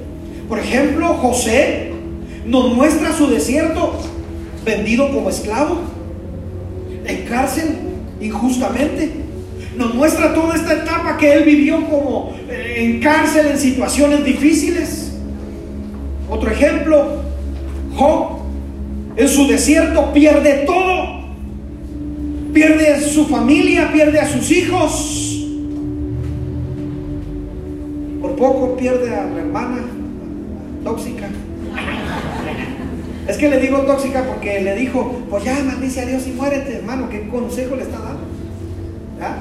[0.50, 1.91] Por ejemplo, José
[2.46, 3.93] nos muestra su desierto
[4.65, 5.78] vendido como esclavo,
[7.06, 7.78] en cárcel
[8.24, 9.12] injustamente.
[9.78, 15.14] Nos muestra toda esta etapa que él vivió como eh, en cárcel, en situaciones difíciles.
[16.30, 17.24] Otro ejemplo,
[17.96, 18.44] Job
[19.16, 21.24] en su desierto pierde todo.
[22.54, 25.48] Pierde su familia, pierde a sus hijos.
[28.22, 29.82] Por poco pierde a la hermana
[30.84, 31.30] tóxica.
[33.28, 36.78] Es que le digo tóxica porque le dijo, pues ya maldice a Dios y muérete,
[36.78, 37.10] hermano.
[37.10, 38.24] ¿Qué consejo le está dando?
[39.20, 39.38] ¿Ya?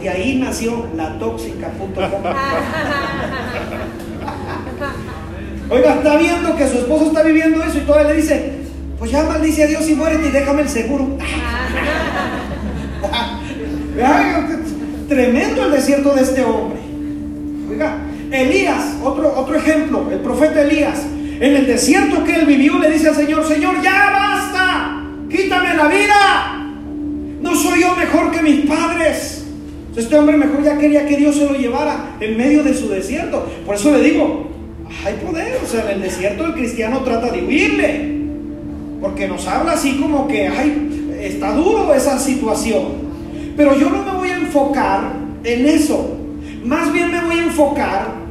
[0.00, 1.90] De ahí nació la tóxica.com.
[5.70, 8.52] Oiga, está viendo que su esposo está viviendo eso y todavía le dice,
[8.98, 11.18] pues ya maldice a Dios y muérete y déjame el seguro.
[15.08, 16.80] Tremendo el desierto de este hombre.
[17.70, 17.98] Oiga,
[18.30, 21.02] Elías, otro, otro ejemplo, el profeta Elías,
[21.42, 25.88] en el desierto que él vivió le dice al Señor, Señor, ya basta, quítame la
[25.88, 26.68] vida.
[27.40, 29.44] No soy yo mejor que mis padres.
[29.96, 33.44] Este hombre mejor ya quería que Dios se lo llevara en medio de su desierto.
[33.66, 34.50] Por eso le digo,
[35.04, 35.58] hay poder.
[35.64, 38.12] O sea, en el desierto el cristiano trata de huirle.
[39.00, 42.84] Porque nos habla así como que, ay, está duro esa situación.
[43.56, 46.18] Pero yo no me voy a enfocar en eso.
[46.64, 48.21] Más bien me voy a enfocar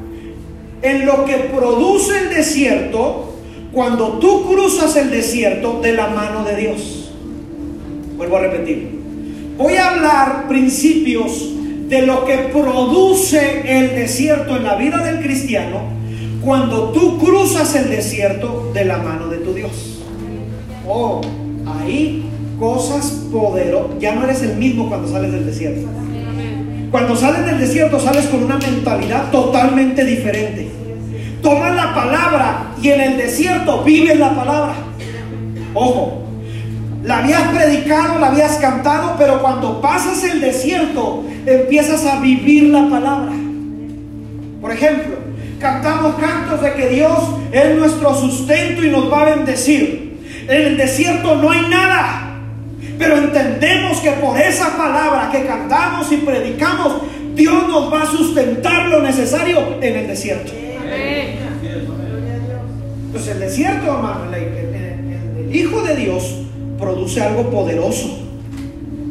[0.81, 3.35] en lo que produce el desierto
[3.71, 7.11] cuando tú cruzas el desierto de la mano de Dios.
[8.17, 8.99] Vuelvo a repetir.
[9.57, 11.49] Voy a hablar principios
[11.87, 15.79] de lo que produce el desierto en la vida del cristiano
[16.43, 19.99] cuando tú cruzas el desierto de la mano de tu Dios.
[20.87, 21.21] Oh,
[21.65, 22.25] ahí
[22.59, 23.99] cosas poderosas.
[23.99, 25.87] Ya no eres el mismo cuando sales del desierto.
[26.91, 30.69] Cuando sales del desierto sales con una mentalidad totalmente diferente.
[31.41, 34.75] Tomas la palabra y en el desierto vives la palabra.
[35.73, 36.23] Ojo,
[37.03, 42.87] la habías predicado, la habías cantado, pero cuando pasas el desierto empiezas a vivir la
[42.89, 43.31] palabra.
[44.61, 45.21] Por ejemplo,
[45.61, 47.19] Cantamos cantos de que Dios
[47.51, 50.17] es nuestro sustento y nos va a bendecir.
[50.47, 52.30] En el desierto no hay nada.
[53.01, 57.01] Pero entendemos que por esa palabra que cantamos y predicamos,
[57.33, 60.51] Dios nos va a sustentar lo necesario en el desierto.
[63.11, 66.41] Pues el desierto, hermano, el Hijo de Dios
[66.77, 68.19] produce algo poderoso.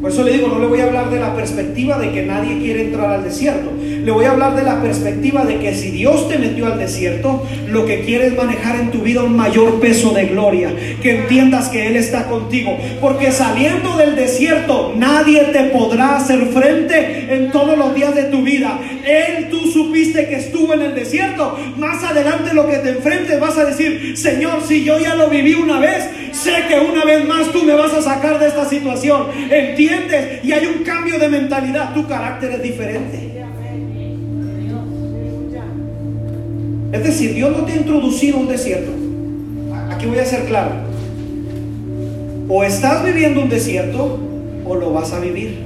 [0.01, 2.57] Por eso le digo, no le voy a hablar de la perspectiva de que nadie
[2.57, 3.71] quiere entrar al desierto.
[3.79, 7.45] Le voy a hablar de la perspectiva de que si Dios te metió al desierto,
[7.67, 10.73] lo que quiere es manejar en tu vida un mayor peso de gloria.
[11.03, 12.75] Que entiendas que Él está contigo.
[12.99, 18.41] Porque saliendo del desierto, nadie te podrá hacer frente en todos los días de tu
[18.41, 18.79] vida.
[19.05, 21.59] Él, tú supiste que estuvo en el desierto.
[21.77, 25.53] Más adelante lo que te enfrentes vas a decir, Señor, si yo ya lo viví
[25.53, 29.27] una vez, sé que una vez más tú me vas a sacar de esta situación.
[30.43, 31.93] Y hay un cambio de mentalidad.
[31.93, 33.31] Tu carácter es diferente.
[36.91, 38.91] Es decir, Dios no te ha introducido un desierto.
[39.89, 40.71] Aquí voy a ser claro.
[42.49, 44.19] O estás viviendo un desierto
[44.65, 45.59] o lo vas a vivir.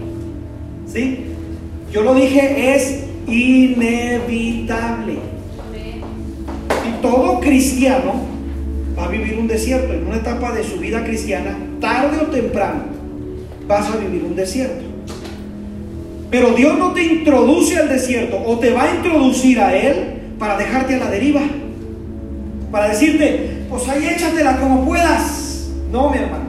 [0.92, 1.26] ¿Sí?
[1.92, 5.14] Yo lo dije, es inevitable.
[6.88, 8.14] Y todo cristiano
[8.98, 9.94] va a vivir un desierto.
[9.94, 12.95] En una etapa de su vida cristiana, tarde o temprano,
[13.68, 14.84] vas a vivir un desierto.
[16.30, 20.58] Pero Dios no te introduce al desierto o te va a introducir a Él para
[20.58, 21.42] dejarte a la deriva.
[22.72, 25.70] Para decirte, pues ahí échatela como puedas.
[25.92, 26.46] No, mi hermano.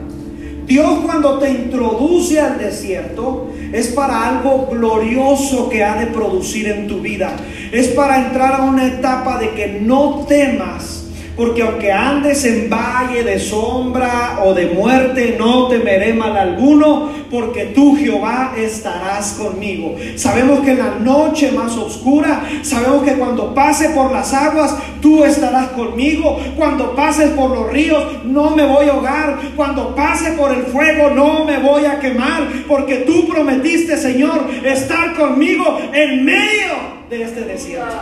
[0.65, 6.87] Dios cuando te introduce al desierto es para algo glorioso que ha de producir en
[6.87, 7.37] tu vida.
[7.71, 11.06] Es para entrar a una etapa de que no temas
[11.37, 17.65] porque aunque andes en valle de sombra o de muerte, no temeré mal alguno, porque
[17.65, 19.95] tú Jehová estarás conmigo.
[20.15, 25.23] Sabemos que en la noche más oscura, sabemos que cuando pase por las aguas, tú
[25.23, 26.39] estarás conmigo.
[26.57, 29.37] Cuando pases por los ríos, no me voy a ahogar.
[29.55, 35.13] Cuando pase por el fuego, no me voy a quemar, porque tú prometiste, Señor, estar
[35.15, 37.95] conmigo en medio de este desierto.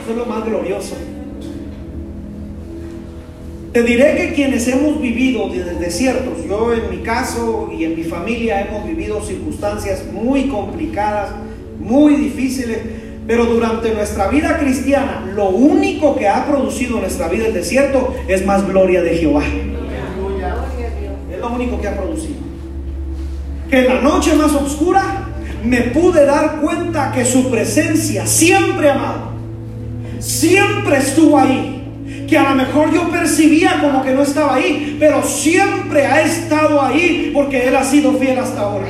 [0.00, 0.96] Eso es lo más glorioso.
[3.74, 5.48] Te diré que quienes hemos vivido
[5.80, 11.30] desiertos, yo en mi caso y en mi familia hemos vivido circunstancias muy complicadas,
[11.80, 12.78] muy difíciles,
[13.26, 18.14] pero durante nuestra vida cristiana lo único que ha producido en nuestra vida el desierto
[18.28, 19.42] es más gloria de Jehová.
[21.32, 22.36] Es lo único que ha producido.
[23.68, 25.30] Que en la noche más oscura
[25.64, 29.32] me pude dar cuenta que su presencia siempre amado,
[30.20, 31.73] siempre estuvo ahí
[32.36, 37.30] a lo mejor yo percibía como que no estaba ahí, pero siempre ha estado ahí
[37.32, 38.86] porque Él ha sido fiel hasta ahora.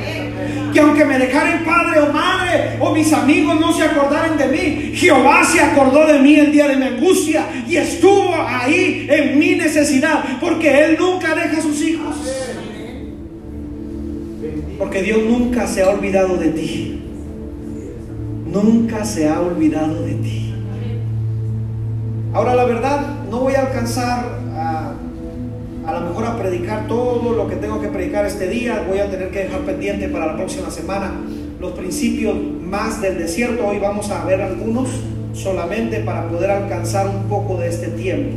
[0.73, 4.91] Que aunque me dejara padre o madre o mis amigos no se acordaran de mí,
[4.93, 9.55] Jehová se acordó de mí el día de mi angustia y estuvo ahí en mi
[9.55, 12.15] necesidad, porque Él nunca deja a sus hijos.
[14.77, 17.01] Porque Dios nunca se ha olvidado de ti.
[18.45, 20.44] Nunca se ha olvidado de ti.
[22.35, 22.99] Ahora la verdad,
[23.31, 24.25] no voy a alcanzar
[24.57, 24.91] a,
[25.87, 28.83] a lo mejor a predicar todo lo que tengo que predicar este día.
[28.89, 31.13] Voy a tener que dejar pendiente para la próxima semana
[31.61, 33.65] los principios más del desierto.
[33.65, 34.89] Hoy vamos a ver algunos
[35.31, 38.35] solamente para poder alcanzar un poco de este tiempo.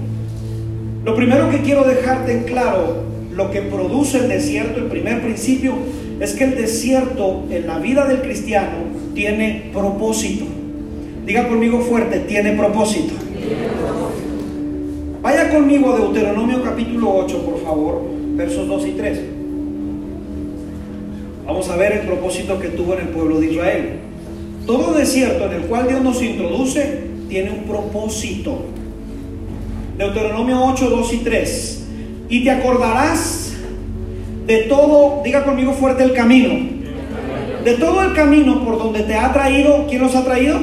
[1.04, 5.72] Lo primero que quiero dejarte en claro, lo que produce el desierto, el primer principio,
[6.20, 8.76] es que el desierto en la vida del cristiano
[9.16, 10.44] tiene propósito.
[11.26, 13.14] Diga conmigo fuerte, tiene propósito.
[15.52, 18.02] Conmigo a Deuteronomio capítulo 8, por favor,
[18.34, 19.20] versos 2 y 3.
[21.46, 23.92] Vamos a ver el propósito que tuvo en el pueblo de Israel.
[24.66, 28.66] Todo desierto en el cual Dios nos introduce tiene un propósito.
[29.96, 31.86] Deuteronomio 8, 2 y 3.
[32.28, 33.54] Y te acordarás
[34.46, 36.50] de todo, diga conmigo fuerte el camino.
[37.64, 40.58] De todo el camino por donde te ha traído, ¿quién los ha traído?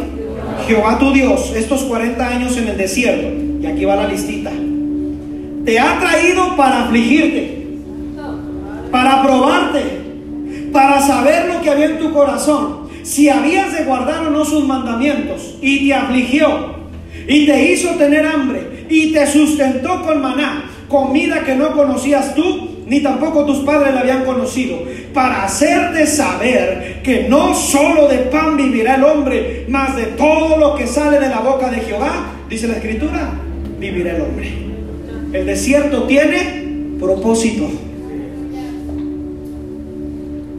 [0.68, 4.52] Jehová tu Dios, estos 40 años en el desierto y aquí va la listita.
[5.66, 7.66] Te ha traído para afligirte,
[8.92, 9.82] para probarte,
[10.72, 14.64] para saber lo que había en tu corazón, si habías de guardar o no sus
[14.64, 16.76] mandamientos, y te afligió,
[17.28, 22.84] y te hizo tener hambre, y te sustentó con maná, comida que no conocías tú,
[22.86, 24.78] ni tampoco tus padres la habían conocido,
[25.16, 30.76] para hacerte saber que no solo de pan vivirá el hombre, mas de todo lo
[30.76, 33.32] que sale de la boca de Jehová, dice la escritura,
[33.80, 34.75] vivirá el hombre.
[35.34, 37.68] El desierto tiene propósito.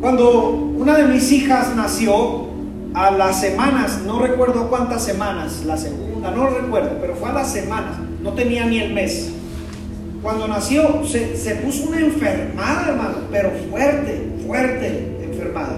[0.01, 2.47] Cuando una de mis hijas nació,
[2.97, 7.53] a las semanas, no recuerdo cuántas semanas, la segunda, no recuerdo, pero fue a las
[7.53, 9.33] semanas, no tenía ni el mes.
[10.23, 15.77] cuando nació se, se puso una enfermada, hermano, pero fuerte, fuerte enfermada.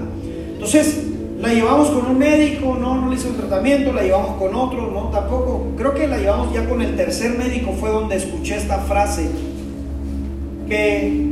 [0.53, 0.97] Entonces
[1.41, 4.91] la llevamos con un médico, no, no le hizo el tratamiento, la llevamos con otro,
[4.91, 5.72] no, tampoco.
[5.76, 9.28] Creo que la llevamos ya con el tercer médico, fue donde escuché esta frase,
[10.68, 11.28] que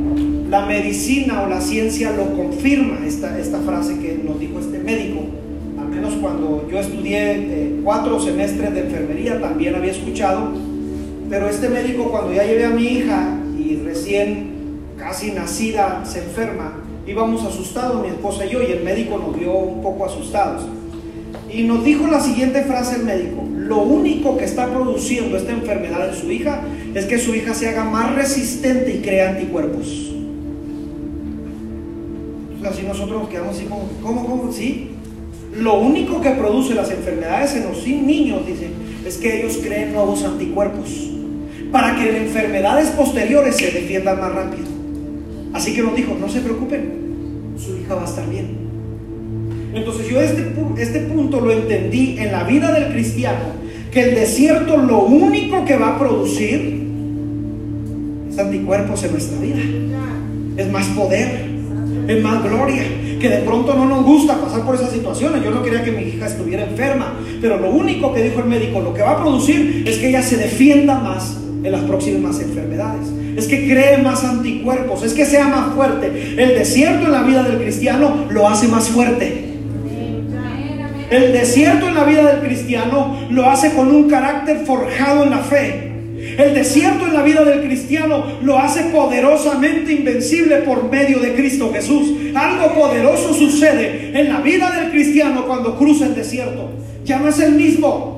[0.49, 5.21] la medicina o la ciencia lo confirma, esta, esta frase que nos dijo este médico.
[5.77, 10.51] Al menos cuando yo estudié eh, cuatro semestres de enfermería también había escuchado,
[11.29, 14.57] pero este médico cuando ya llevé a mi hija y recién
[14.97, 19.53] casi nacida se enferma, íbamos asustados, mi esposa y yo, y el médico nos vio
[19.53, 20.63] un poco asustados.
[21.51, 26.09] Y nos dijo la siguiente frase el médico, lo único que está produciendo esta enfermedad
[26.09, 26.61] en su hija
[26.93, 30.13] es que su hija se haga más resistente y crea anticuerpos.
[32.65, 34.51] Así nosotros nos quedamos así como, ¿cómo, cómo?
[34.51, 34.91] Sí.
[35.55, 38.67] Lo único que produce las enfermedades en los niños, dice,
[39.05, 40.89] es que ellos creen nuevos anticuerpos
[41.71, 44.76] para que en enfermedades posteriores se defiendan más rápido.
[45.57, 48.45] Así que nos dijo, no se preocupen, su hija va a estar bien.
[49.73, 53.39] Entonces yo este, este punto lo entendí en la vida del cristiano,
[53.91, 56.83] que el desierto lo único que va a producir
[58.29, 59.57] es anticuerpos en nuestra vida.
[60.57, 61.47] Es más poder,
[62.07, 62.83] es más gloria,
[63.19, 65.43] que de pronto no nos gusta pasar por esas situaciones.
[65.43, 68.79] Yo no quería que mi hija estuviera enferma, pero lo único que dijo el médico,
[68.79, 73.07] lo que va a producir es que ella se defienda más en las próximas enfermedades
[73.37, 76.33] es que cree más anticuerpos, es que sea más fuerte.
[76.37, 79.45] El desierto en la vida del cristiano lo hace más fuerte.
[81.11, 85.37] El desierto en la vida del cristiano lo hace con un carácter forjado en la
[85.37, 85.91] fe.
[86.39, 91.71] El desierto en la vida del cristiano lo hace poderosamente invencible por medio de Cristo
[91.71, 92.13] Jesús.
[92.33, 96.71] Algo poderoso sucede en la vida del cristiano cuando cruza el desierto.
[97.05, 98.16] Ya no es el mismo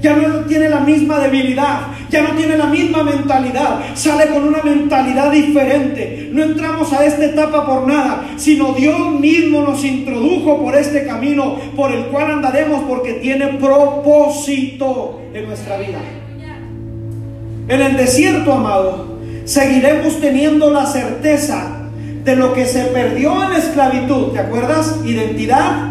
[0.00, 4.62] ya no tiene la misma debilidad, ya no tiene la misma mentalidad, sale con una
[4.62, 6.30] mentalidad diferente.
[6.32, 11.56] No entramos a esta etapa por nada, sino Dios mismo nos introdujo por este camino
[11.76, 15.98] por el cual andaremos porque tiene propósito en nuestra vida.
[17.68, 21.76] En el desierto, amado, seguiremos teniendo la certeza
[22.24, 24.98] de lo que se perdió en la esclavitud, ¿te acuerdas?
[25.04, 25.88] Identidad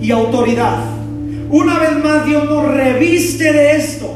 [0.00, 0.95] y autoridad.
[1.56, 4.14] Una vez más Dios nos reviste de esto.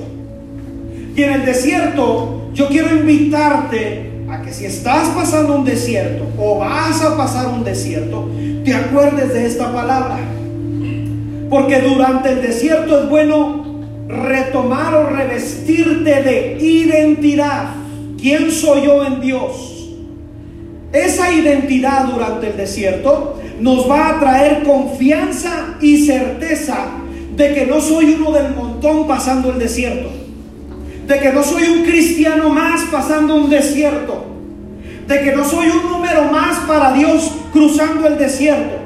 [1.17, 6.59] Y en el desierto yo quiero invitarte a que si estás pasando un desierto o
[6.59, 8.29] vas a pasar un desierto,
[8.63, 10.19] te acuerdes de esta palabra.
[11.49, 13.65] Porque durante el desierto es bueno
[14.07, 17.71] retomar o revestirte de identidad.
[18.21, 19.89] ¿Quién soy yo en Dios?
[20.93, 27.00] Esa identidad durante el desierto nos va a traer confianza y certeza
[27.41, 30.11] de que no soy uno del montón pasando el desierto,
[31.07, 34.27] de que no soy un cristiano más pasando un desierto,
[35.07, 38.77] de que no soy un número más para Dios cruzando el desierto.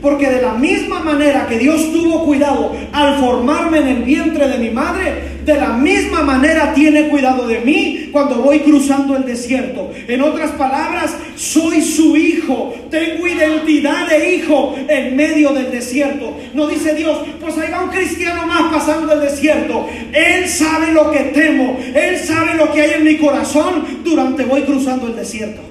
[0.00, 4.58] Porque de la misma manera que Dios tuvo cuidado al formarme en el vientre de
[4.58, 9.92] mi madre, de la misma manera tiene cuidado de mí cuando voy cruzando el desierto.
[10.08, 16.36] En otras palabras, soy su hijo, tengo identidad de hijo en medio del desierto.
[16.52, 19.86] No dice Dios, pues ahí va un cristiano más pasando el desierto.
[20.12, 24.62] Él sabe lo que temo, Él sabe lo que hay en mi corazón durante voy
[24.62, 25.62] cruzando el desierto.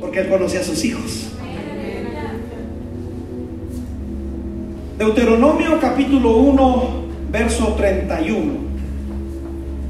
[0.00, 1.32] Porque Él conoce a sus hijos.
[4.96, 8.67] Deuteronomio capítulo 1, verso 31.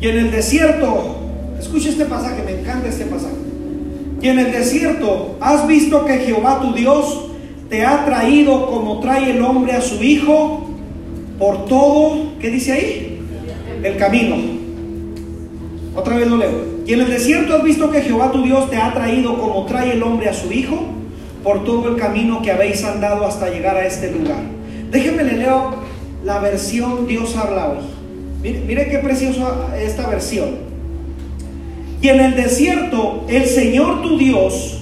[0.01, 1.17] Y en el desierto,
[1.59, 3.35] escucha este pasaje, me encanta este pasaje.
[4.21, 7.27] Y en el desierto has visto que Jehová tu Dios
[7.69, 10.69] te ha traído como trae el hombre a su hijo
[11.39, 13.21] por todo, ¿qué dice ahí?
[13.83, 14.37] El camino.
[15.95, 16.79] Otra vez lo leo.
[16.87, 19.93] Y en el desierto has visto que Jehová tu Dios te ha traído como trae
[19.93, 20.79] el hombre a su hijo
[21.45, 24.41] por todo el camino que habéis andado hasta llegar a este lugar.
[24.91, 25.75] Déjenme le leo
[26.25, 27.98] la versión Dios habla hoy.
[28.43, 30.69] Mire, qué preciosa esta versión.
[32.01, 34.79] Y en el desierto el Señor tu Dios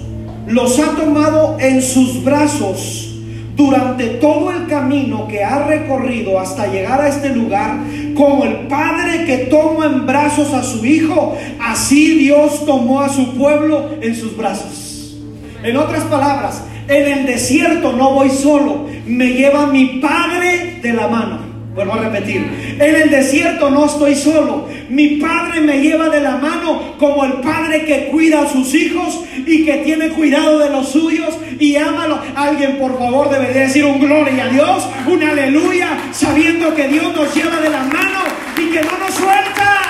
[0.46, 3.14] los ha tomado en sus brazos
[3.56, 7.78] durante todo el camino que ha recorrido hasta llegar a este lugar,
[8.14, 13.34] como el padre que toma en brazos a su hijo, así Dios tomó a su
[13.34, 15.16] pueblo en sus brazos.
[15.62, 21.08] En otras palabras, en el desierto no voy solo, me lleva mi padre de la
[21.08, 21.55] mano.
[21.76, 24.66] Vuelvo a repetir, en el desierto no estoy solo.
[24.88, 29.22] Mi padre me lleva de la mano como el padre que cuida a sus hijos
[29.46, 32.18] y que tiene cuidado de los suyos y ámalo.
[32.34, 37.34] Alguien por favor debería decir un gloria a Dios, un aleluya, sabiendo que Dios nos
[37.34, 38.20] lleva de la mano
[38.56, 39.82] y que no nos suelta.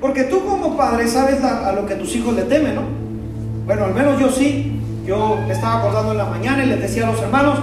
[0.00, 2.82] Porque tú como padre sabes a, a lo que tus hijos le temen, ¿no?
[3.66, 4.80] Bueno, al menos yo sí.
[5.06, 7.58] Yo estaba acordando en la mañana y les decía a los hermanos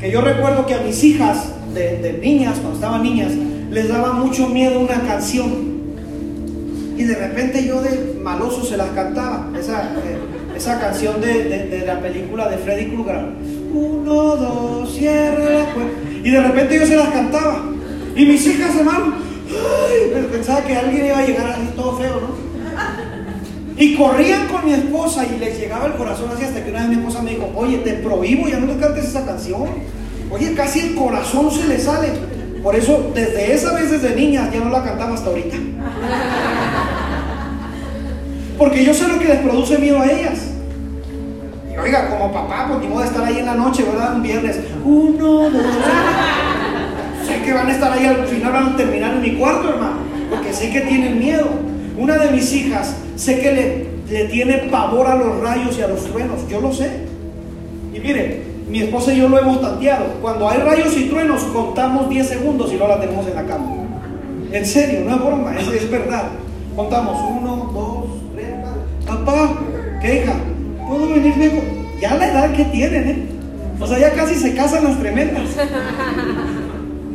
[0.00, 3.32] que yo recuerdo que a mis hijas de, niñas, cuando estaban niñas,
[3.70, 5.76] les daba mucho miedo una canción.
[6.96, 9.50] Y de repente yo de maloso se las cantaba.
[9.58, 10.18] Esa, eh,
[10.56, 13.26] esa canción de, de- la película de Freddy Krueger.
[13.74, 15.92] Uno, dos, cierra la puerta.
[16.24, 17.62] Y de repente yo se las cantaba.
[18.16, 19.12] Y mis hijas, hermano,
[19.50, 22.45] ay, pensaba que alguien iba a llegar así todo feo, ¿no?
[23.78, 26.88] Y corrían con mi esposa y les llegaba el corazón así hasta que una vez
[26.88, 29.68] mi esposa me dijo, oye, te prohíbo, ya no le cantes esa canción.
[30.30, 32.08] Oye, casi el corazón se le sale.
[32.62, 35.56] Por eso, desde esa vez, desde niña, ya no la cantaba hasta ahorita.
[38.56, 40.38] Porque yo sé lo que les produce miedo a ellas.
[41.70, 44.16] Y oiga, como papá, pues ni modo de estar ahí en la noche, ¿verdad?
[44.16, 44.58] Un viernes.
[44.84, 45.62] Uno, dos.
[47.26, 49.98] Sé que van a estar ahí al final, van a terminar en mi cuarto, hermano.
[50.30, 51.75] Porque sé que tienen miedo.
[51.96, 55.88] Una de mis hijas, sé que le, le tiene pavor a los rayos y a
[55.88, 56.48] los truenos.
[56.48, 56.90] Yo lo sé.
[57.94, 60.06] Y mire, mi esposa y yo lo hemos tanteado.
[60.20, 63.76] Cuando hay rayos y truenos, contamos 10 segundos y no la tenemos en la cama.
[64.52, 66.24] En serio, no es broma, es, es verdad.
[66.74, 68.46] Contamos 1, 2, 3,
[69.06, 69.24] 4.
[69.24, 69.54] Papá,
[70.02, 70.34] ¿qué hija?
[70.88, 71.62] ¿Puedo venir luego?
[72.00, 73.26] Ya la edad que tienen, ¿eh?
[73.80, 75.44] O sea, ya casi se casan las tremendas.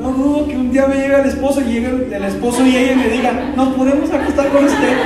[0.01, 2.75] No dudo que un día me llegue el esposo y llegue el, el esposo y
[2.75, 4.98] ella me diga, nos podemos acostar con usted.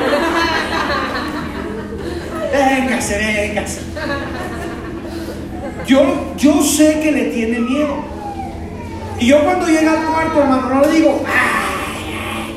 [2.52, 3.82] Véngase, véngase.
[5.88, 7.96] Yo, yo sé que le tiene miedo.
[9.20, 12.56] Y yo cuando llega al cuarto, hermano, no le digo, "Ay".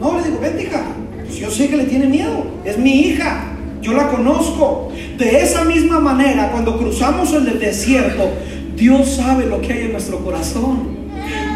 [0.00, 0.82] no, le digo, vente hija.
[1.24, 2.46] Pues yo sé que le tiene miedo.
[2.64, 3.44] Es mi hija.
[3.82, 4.90] Yo la conozco.
[5.18, 8.30] De esa misma manera, cuando cruzamos el desierto,
[8.74, 10.95] Dios sabe lo que hay en nuestro corazón.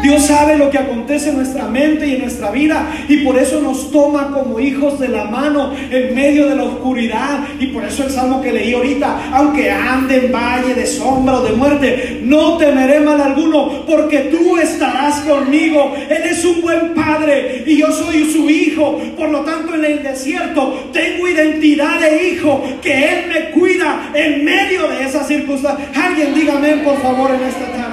[0.01, 3.61] Dios sabe lo que acontece en nuestra mente y en nuestra vida y por eso
[3.61, 8.03] nos toma como hijos de la mano en medio de la oscuridad y por eso
[8.03, 12.57] el salmo que leí ahorita, aunque ande en valle de sombra o de muerte, no
[12.57, 15.93] temeré mal alguno porque tú estarás conmigo.
[16.09, 20.03] Él es un buen padre y yo soy su hijo, por lo tanto en el
[20.03, 25.89] desierto tengo identidad de hijo que Él me cuida en medio de esas circunstancias.
[25.95, 27.90] Alguien dígame por favor en esta tarde.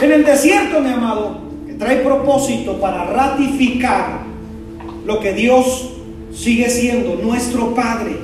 [0.00, 4.24] En el desierto, mi amado, que trae propósito para ratificar
[5.06, 5.90] lo que Dios
[6.34, 8.16] sigue siendo nuestro Padre,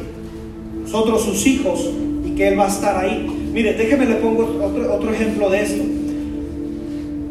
[0.82, 1.88] nosotros sus hijos,
[2.26, 3.26] y que Él va a estar ahí.
[3.54, 4.60] Mire, déjeme le pongo
[4.92, 5.82] otro, ejemplo de esto.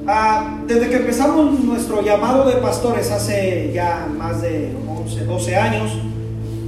[0.08, 4.72] Ah, desde que empezamos nuestro llamado de pastores hace ya más de
[5.06, 5.92] 11, 12 años,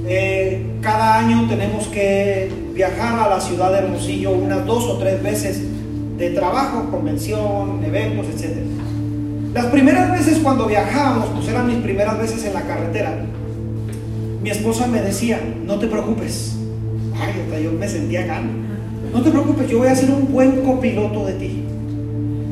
[0.06, 5.20] eh, cada año tenemos que viajar a la ciudad de Hermosillo unas dos o tres
[5.20, 5.62] veces
[6.16, 8.56] de trabajo, convención, eventos, etc.
[9.52, 13.24] Las primeras veces cuando viajábamos, pues eran mis primeras veces en la carretera,
[14.42, 16.56] mi esposa me decía, no te preocupes.
[17.14, 18.50] Ay, hasta yo me sentía gana.
[19.12, 21.64] No te preocupes, yo voy a ser un buen copiloto de ti.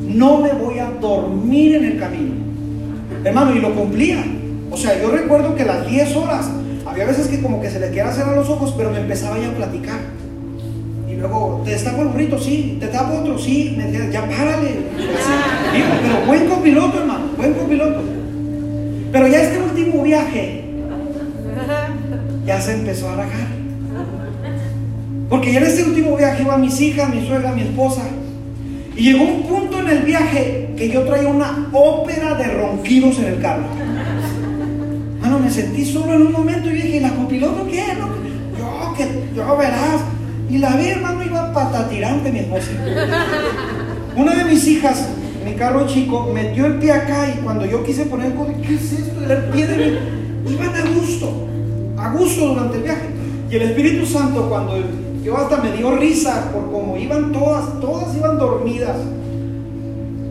[0.07, 2.33] No me voy a dormir en el camino.
[3.23, 4.23] Hermano, y lo cumplía.
[4.71, 6.49] O sea, yo recuerdo que las 10 horas,
[6.85, 9.49] había veces que como que se le quería cerrar los ojos, pero me empezaba ya
[9.49, 9.99] a platicar.
[11.13, 12.39] Y luego, ¿te destapo el burrito?
[12.39, 12.77] Sí.
[12.79, 13.37] ¿Te tapo otro?
[13.37, 13.75] Sí.
[13.77, 14.77] Me decía, ya párale.
[16.01, 18.01] Pero buen copiloto, hermano, buen copiloto.
[19.11, 20.63] Pero ya este último viaje,
[22.45, 23.47] ya se empezó a rajar.
[25.29, 28.01] Porque ya en este último viaje iba mis hijas, mi suegra, mi esposa.
[28.95, 33.25] Y llegó un punto en el viaje que yo traía una ópera de ronquidos en
[33.25, 33.63] el carro.
[35.21, 37.83] Mano, me sentí solo en un momento y dije, ¿la copiloto qué?
[38.57, 40.01] Yo, que yo verás.
[40.53, 42.69] Y la vi, hermano, iba patatirante mi esposa.
[44.15, 45.07] Una de mis hijas,
[45.43, 48.75] mi carro chico, metió el pie acá y cuando yo quise poner el codo, ¿qué
[48.75, 49.33] es esto?
[49.33, 49.97] El pie de mí.
[50.53, 51.47] Iban a gusto,
[51.97, 53.07] a gusto durante el viaje.
[53.49, 54.75] Y el Espíritu Santo, cuando
[55.23, 58.97] yo hasta me dio risa por cómo iban todas, todas iban dormidas.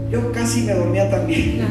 [0.08, 1.66] Yo casi me dormía también.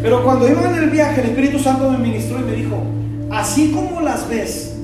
[0.00, 2.84] Pero cuando iba en el viaje, el Espíritu Santo me ministró y me dijo,
[3.32, 4.75] así como las ves,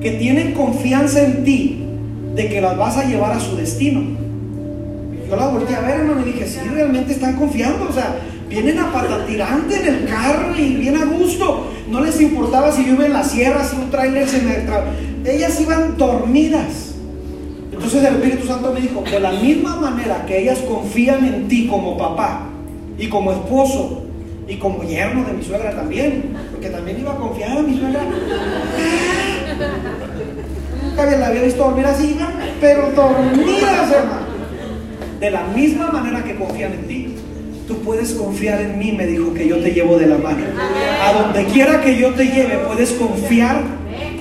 [0.00, 1.82] que tienen confianza en ti
[2.34, 4.02] de que las vas a llevar a su destino.
[5.28, 8.16] Yo las volteé a ver, hermano, y dije, sí, realmente están confiando, o sea,
[8.48, 11.72] vienen a patatirante en el carro y bien a gusto.
[11.90, 14.66] No les importaba si yo iba en la sierra, si un tráiler se me...
[14.66, 14.84] tra-
[15.24, 16.94] Ellas iban dormidas.
[17.72, 21.66] Entonces el Espíritu Santo me dijo, de la misma manera que ellas confían en ti
[21.66, 22.46] como papá
[22.98, 24.04] y como esposo
[24.48, 28.00] y como yerno de mi suegra también, porque también iba a confiar en mi suegra.
[30.82, 32.16] Nunca la había visto dormir así,
[32.60, 34.26] pero dormidas, hermano.
[35.20, 37.08] De la misma manera que confían en ti,
[37.66, 40.44] tú puedes confiar en mí, me dijo que yo te llevo de la mano.
[41.02, 43.62] A donde quiera que yo te lleve, puedes confiar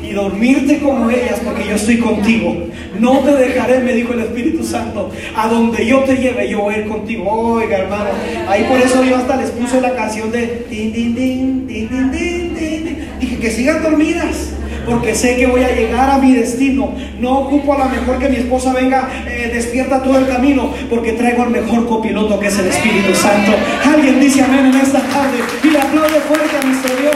[0.01, 2.55] y dormirte como ellas, porque yo estoy contigo.
[2.99, 5.11] No te dejaré, me dijo el Espíritu Santo.
[5.36, 7.29] A donde yo te lleve, yo voy a ir contigo.
[7.29, 8.09] Oiga, hermano.
[8.47, 12.11] Ahí por eso yo hasta les puse la canción de din, din, din, din, din,
[12.11, 12.97] din, din.
[13.19, 14.53] Dije que sigan dormidas
[14.86, 16.93] porque sé que voy a llegar a mi destino.
[17.19, 21.13] No ocupo a lo mejor que mi esposa venga eh, despierta todo el camino, porque
[21.13, 23.51] traigo al mejor copiloto que es el Espíritu Santo.
[23.86, 27.15] Alguien dice amén en esta tarde y le aplaude fuerte a nuestro Dios.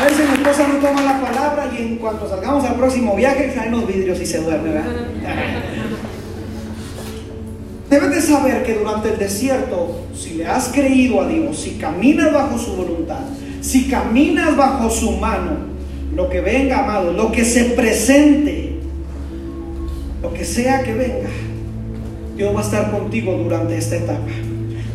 [0.00, 3.52] A veces mi esposa no toma la palabra y en cuanto salgamos al próximo viaje
[3.54, 5.89] caen los vidrios y se duerme, ¿verdad?
[7.90, 12.32] Debes de saber que durante el desierto, si le has creído a Dios, si caminas
[12.32, 13.18] bajo su voluntad,
[13.60, 15.56] si caminas bajo su mano,
[16.14, 18.76] lo que venga, amado, lo que se presente,
[20.22, 21.30] lo que sea que venga,
[22.36, 24.30] Dios va a estar contigo durante esta etapa.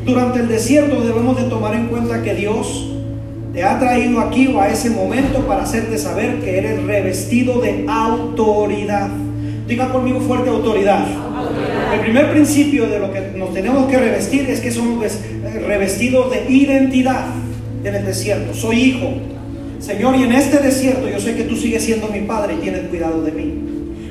[0.06, 2.94] Durante el desierto debemos de tomar en cuenta que Dios
[3.54, 7.86] te ha traído aquí o a ese momento para hacerte saber que eres revestido de
[7.90, 9.10] autoridad.
[9.68, 11.06] Diga conmigo fuerte autoridad.
[11.94, 15.04] El primer principio de lo que nos tenemos que revestir es que somos
[15.66, 17.26] revestidos de identidad
[17.84, 18.54] en el desierto.
[18.54, 19.14] Soy hijo.
[19.80, 22.88] Señor, y en este desierto yo sé que tú sigues siendo mi padre y tienes
[22.88, 23.54] cuidado de mí.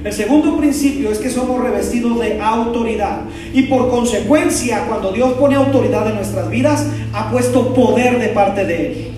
[0.05, 3.23] El segundo principio es que somos revestidos de autoridad.
[3.55, 8.67] Y por consecuencia, cuando Dios pone autoridad en nuestras vidas, ha puesto poder de parte
[8.67, 9.11] de Él.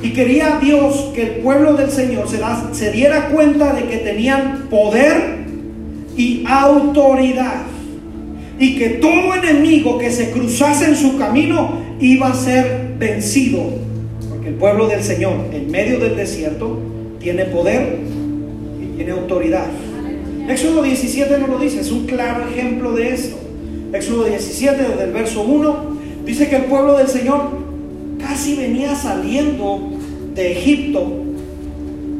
[0.00, 2.38] Y quería Dios que el pueblo del Señor se,
[2.72, 5.37] se diera cuenta de que tenían poder
[6.18, 7.62] y autoridad.
[8.58, 13.62] Y que todo enemigo que se cruzase en su camino iba a ser vencido.
[14.28, 16.78] Porque el pueblo del Señor en medio del desierto
[17.20, 18.00] tiene poder
[18.82, 19.66] y tiene autoridad.
[20.48, 23.38] Éxodo 17 no lo dice, es un claro ejemplo de esto.
[23.92, 27.50] Éxodo 17, desde el verso 1, dice que el pueblo del Señor
[28.18, 29.92] casi venía saliendo
[30.34, 31.12] de Egipto.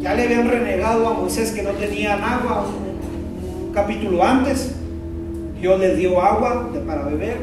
[0.01, 2.67] Ya le habían renegado a Moisés que no tenían agua
[3.79, 4.73] capítulo antes.
[5.61, 7.37] Dios les dio agua para beber.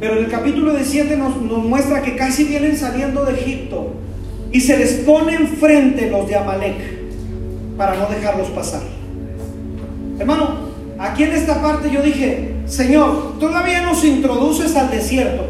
[0.00, 3.92] Pero en el capítulo 17 nos, nos muestra que casi vienen saliendo de Egipto
[4.50, 6.76] y se les pone enfrente los de Amalek
[7.76, 8.82] para no dejarlos pasar.
[10.18, 15.44] Hermano, aquí en esta parte yo dije, Señor, todavía nos introduces al desierto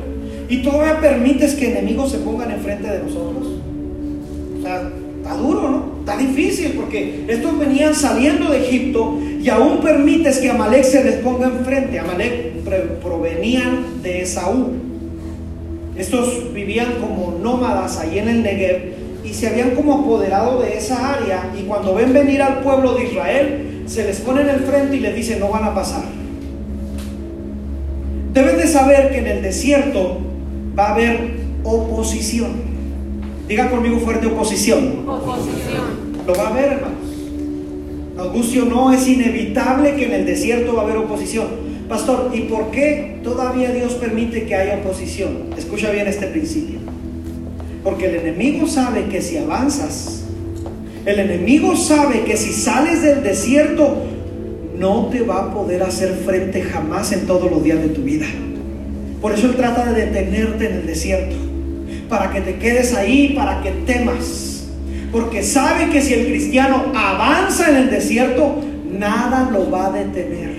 [0.48, 3.48] y todavía permites que enemigos se pongan enfrente de nosotros.
[4.58, 4.90] O sea,
[5.22, 5.91] está duro, ¿no?
[6.02, 11.14] Está difícil porque estos venían saliendo de Egipto y aún permites que Amalek se les
[11.18, 11.96] ponga enfrente.
[11.96, 12.54] Amalek
[13.00, 14.72] provenían de Esaú.
[15.96, 18.94] Estos vivían como nómadas ahí en el Negev
[19.24, 23.04] y se habían como apoderado de esa área y cuando ven venir al pueblo de
[23.04, 26.02] Israel se les pone en el frente y les dicen no van a pasar.
[28.32, 30.18] Deben de saber que en el desierto
[30.76, 32.71] va a haber oposición.
[33.52, 35.06] Diga conmigo fuerte oposición.
[35.06, 36.24] Oposición.
[36.26, 37.04] Lo va a haber, hermanos.
[38.16, 41.48] Nos guste o no, es inevitable que en el desierto va a haber oposición.
[41.86, 45.50] Pastor, ¿y por qué todavía Dios permite que haya oposición?
[45.54, 46.78] Escucha bien este principio.
[47.84, 50.24] Porque el enemigo sabe que si avanzas,
[51.04, 53.96] el enemigo sabe que si sales del desierto,
[54.78, 58.24] no te va a poder hacer frente jamás en todos los días de tu vida.
[59.20, 61.36] Por eso Él trata de detenerte en el desierto,
[62.12, 64.66] para que te quedes ahí, para que temas.
[65.10, 68.56] Porque sabe que si el cristiano avanza en el desierto,
[68.92, 70.50] nada lo va a detener.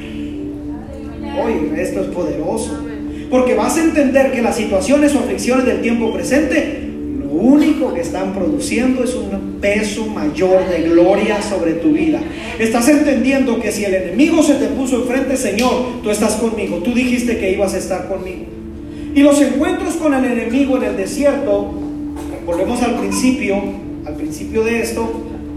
[1.46, 2.84] Oye, esto es poderoso.
[3.30, 6.90] Porque vas a entender que las situaciones o aflicciones del tiempo presente,
[7.20, 12.20] lo único que están produciendo es un peso mayor de gloria sobre tu vida.
[12.58, 16.78] Estás entendiendo que si el enemigo se te puso enfrente, Señor, tú estás conmigo.
[16.78, 18.63] Tú dijiste que ibas a estar conmigo.
[19.16, 21.72] Y los encuentros con el enemigo en el desierto,
[22.46, 23.62] volvemos al principio,
[24.06, 25.12] al principio de esto,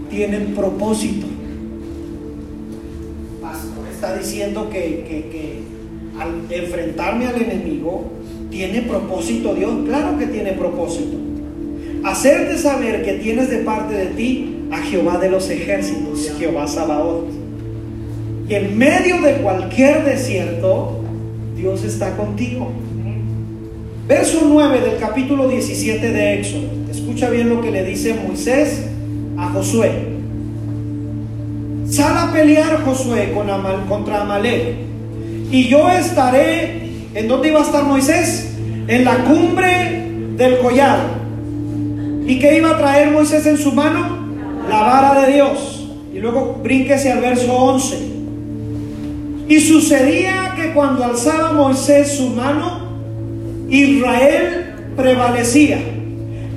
[0.09, 1.25] tienen propósito.
[3.41, 5.63] Pastor está diciendo que,
[6.19, 8.11] al enfrentarme al enemigo,
[8.51, 9.73] tiene propósito Dios.
[9.85, 11.17] Claro que tiene propósito.
[12.03, 17.25] Hacerte saber que tienes de parte de ti a Jehová de los ejércitos, Jehová Sabaoth.
[18.47, 21.01] Y en medio de cualquier desierto,
[21.55, 22.69] Dios está contigo.
[24.07, 26.69] Verso 9 del capítulo 17 de Éxodo.
[26.89, 28.85] Escucha bien lo que le dice Moisés
[29.37, 29.91] a Josué.
[31.89, 33.47] Sal a pelear Josué con
[33.89, 34.75] contra Amalek.
[35.51, 38.55] Y yo estaré, ¿en dónde iba a estar Moisés?
[38.87, 41.03] En la cumbre del collado.
[42.25, 44.19] ¿Y qué iba a traer Moisés en su mano?
[44.69, 45.85] La vara de Dios.
[46.13, 47.97] Y luego brínquese al verso 11.
[49.49, 52.86] Y sucedía que cuando alzaba Moisés su mano,
[53.69, 55.79] Israel prevalecía,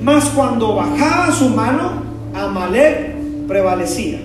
[0.02, 2.02] mas cuando bajaba su mano,
[2.34, 3.14] Amalek
[3.48, 4.18] prevalecía.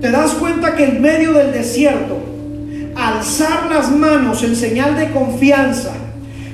[0.00, 2.18] ¿Te das cuenta que en medio del desierto,
[2.96, 5.92] alzar las manos en señal de confianza,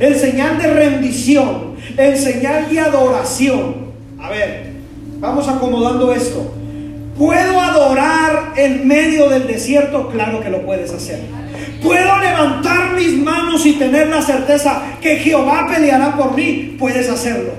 [0.01, 3.87] en señal de rendición, en señal de adoración?
[4.19, 4.73] A ver,
[5.21, 6.55] vamos acomodando esto.
[7.17, 10.09] ¿Puedo adorar en medio del desierto?
[10.09, 11.21] Claro que lo puedes hacer.
[11.83, 16.77] ¿Puedo levantar mis manos y tener la certeza que Jehová peleará por mí?
[16.79, 17.53] Puedes hacerlo.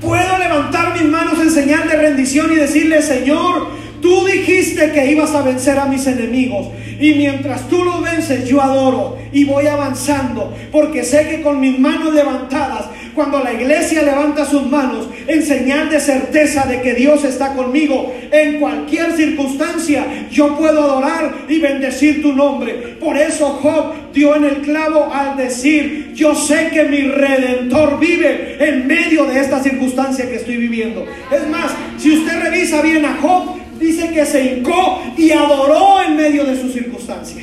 [0.00, 3.68] ¿Puedo levantar mis manos en señal de rendición y decirle, Señor,
[4.02, 6.68] tú dijiste que ibas a vencer a mis enemigos?
[7.00, 11.78] Y mientras tú los vences, yo adoro y voy avanzando, porque sé que con mis
[11.78, 17.24] manos levantadas cuando la iglesia levanta sus manos en señal de certeza de que Dios
[17.24, 22.96] está conmigo en cualquier circunstancia, yo puedo adorar y bendecir tu nombre.
[23.00, 28.56] Por eso Job dio en el clavo al decir, yo sé que mi redentor vive
[28.58, 31.06] en medio de esta circunstancia que estoy viviendo.
[31.30, 36.16] Es más, si usted revisa bien a Job, dice que se hincó y adoró en
[36.16, 37.42] medio de su circunstancia.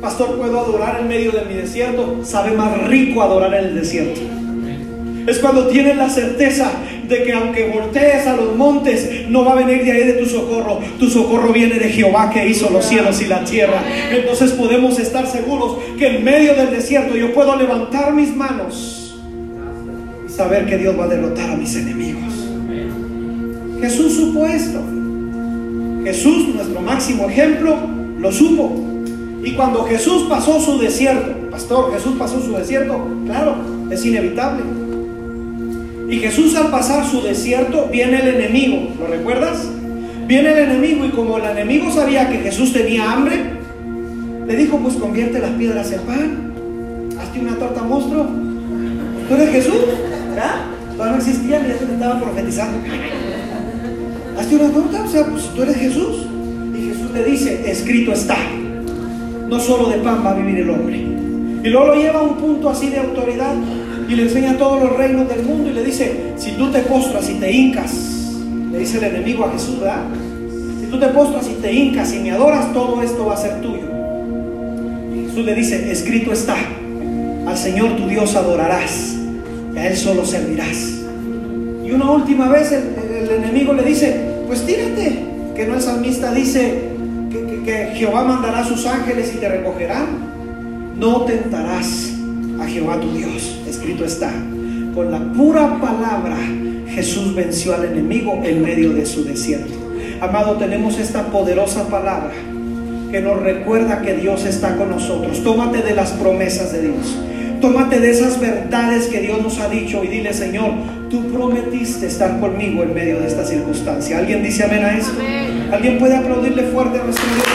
[0.00, 2.20] Pastor, ¿puedo adorar en medio de mi desierto?
[2.24, 4.20] Sabe más rico adorar en el desierto.
[5.26, 6.70] Es cuando tienes la certeza
[7.08, 10.26] de que aunque voltees a los montes, no va a venir de ahí de tu
[10.26, 10.80] socorro.
[10.98, 13.82] Tu socorro viene de Jehová que hizo los cielos y la tierra.
[14.10, 19.18] Entonces podemos estar seguros que en medio del desierto yo puedo levantar mis manos
[20.26, 22.34] y saber que Dios va a derrotar a mis enemigos.
[23.84, 24.80] Jesús supo esto.
[26.04, 27.76] Jesús, nuestro máximo ejemplo,
[28.18, 28.74] lo supo.
[29.44, 33.56] Y cuando Jesús pasó su desierto, pastor, Jesús pasó su desierto, claro,
[33.90, 34.62] es inevitable.
[36.08, 39.68] Y Jesús al pasar su desierto viene el enemigo, ¿lo recuerdas?
[40.26, 43.34] Viene el enemigo y como el enemigo sabía que Jesús tenía hambre,
[44.46, 48.28] le dijo, pues convierte las piedras en pan, hazte una torta monstruo.
[49.28, 49.76] ¿Tú eres Jesús?
[50.34, 50.70] ¿Ya?
[50.92, 52.78] Todavía no existía, ya se estaba profetizando.
[54.38, 56.26] Hazte una torta, o sea, pues tú eres Jesús.
[56.76, 58.36] Y Jesús le dice, escrito está
[59.48, 60.96] no solo de pan va a vivir el hombre.
[60.96, 63.54] Y luego lo lleva a un punto así de autoridad
[64.08, 67.28] y le enseña todos los reinos del mundo y le dice, si tú te postras
[67.30, 67.92] y te hincas,
[68.70, 70.04] le dice el enemigo a Jesús, ¿verdad?
[70.80, 73.60] Si tú te postras y te hincas y me adoras, todo esto va a ser
[73.60, 73.88] tuyo.
[75.14, 76.56] Y Jesús le dice, escrito está,
[77.46, 79.16] al Señor tu Dios adorarás,
[79.74, 81.00] y a Él solo servirás.
[81.84, 82.94] Y una última vez el,
[83.24, 85.18] el enemigo le dice, pues tírate,
[85.54, 86.94] que no el salmista dice,
[87.64, 90.34] que Jehová mandará a sus ángeles y te recogerán.
[90.96, 92.12] No tentarás
[92.60, 93.60] a Jehová tu Dios.
[93.68, 94.30] Escrito está.
[94.94, 96.36] Con la pura palabra
[96.88, 99.74] Jesús venció al enemigo en medio de su desierto.
[100.20, 102.32] Amado, tenemos esta poderosa palabra
[103.10, 105.42] que nos recuerda que Dios está con nosotros.
[105.42, 107.16] Tómate de las promesas de Dios.
[107.60, 110.72] Tómate de esas verdades que Dios nos ha dicho y dile, Señor,
[111.14, 114.18] tú prometiste estar conmigo en medio de esta circunstancia.
[114.18, 115.12] ¿Alguien dice amén a eso?
[115.70, 117.46] ¿Alguien puede aplaudirle fuerte a nuestro Dios?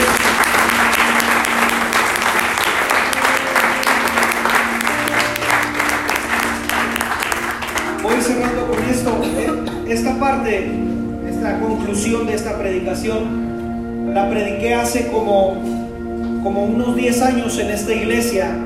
[8.02, 9.20] Voy cerrando con esto.
[9.24, 9.92] ¿eh?
[9.92, 10.70] Esta parte,
[11.28, 15.60] esta conclusión de esta predicación, la prediqué hace como,
[16.42, 18.56] como unos 10 años en esta iglesia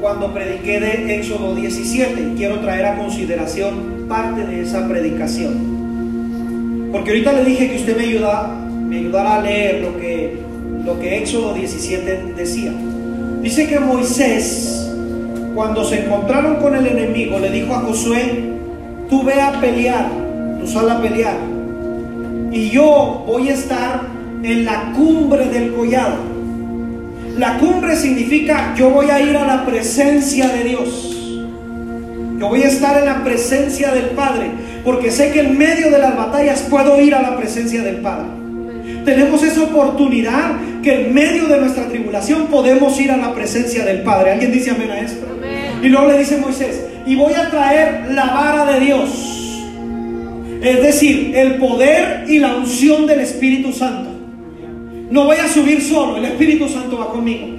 [0.00, 6.88] cuando prediqué de Éxodo 17 y quiero traer a consideración parte de esa predicación.
[6.92, 8.48] Porque ahorita le dije que usted me, ayuda,
[8.88, 10.38] me ayudara a leer lo que,
[10.84, 12.72] lo que Éxodo 17 decía.
[13.42, 14.90] Dice que Moisés,
[15.54, 18.54] cuando se encontraron con el enemigo, le dijo a Josué,
[19.10, 20.10] tú ve a pelear,
[20.60, 21.36] tú sal a pelear,
[22.50, 24.02] y yo voy a estar
[24.42, 26.38] en la cumbre del collado
[27.38, 31.17] la cumbre significa yo voy a ir a la presencia de Dios.
[32.38, 34.50] Yo voy a estar en la presencia del Padre,
[34.84, 38.26] porque sé que en medio de las batallas puedo ir a la presencia del Padre.
[39.04, 44.02] Tenemos esa oportunidad que en medio de nuestra tribulación podemos ir a la presencia del
[44.02, 44.32] Padre.
[44.32, 45.26] ¿Alguien dice amén a esto?
[45.82, 49.08] Y luego le dice Moisés, y voy a traer la vara de Dios.
[50.62, 54.10] Es decir, el poder y la unción del Espíritu Santo.
[55.10, 57.57] No voy a subir solo, el Espíritu Santo va conmigo.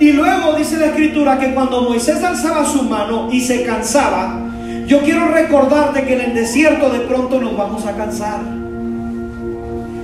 [0.00, 4.40] Y luego dice la escritura que cuando Moisés alzaba su mano y se cansaba,
[4.86, 8.40] yo quiero recordarte que en el desierto de pronto nos vamos a cansar.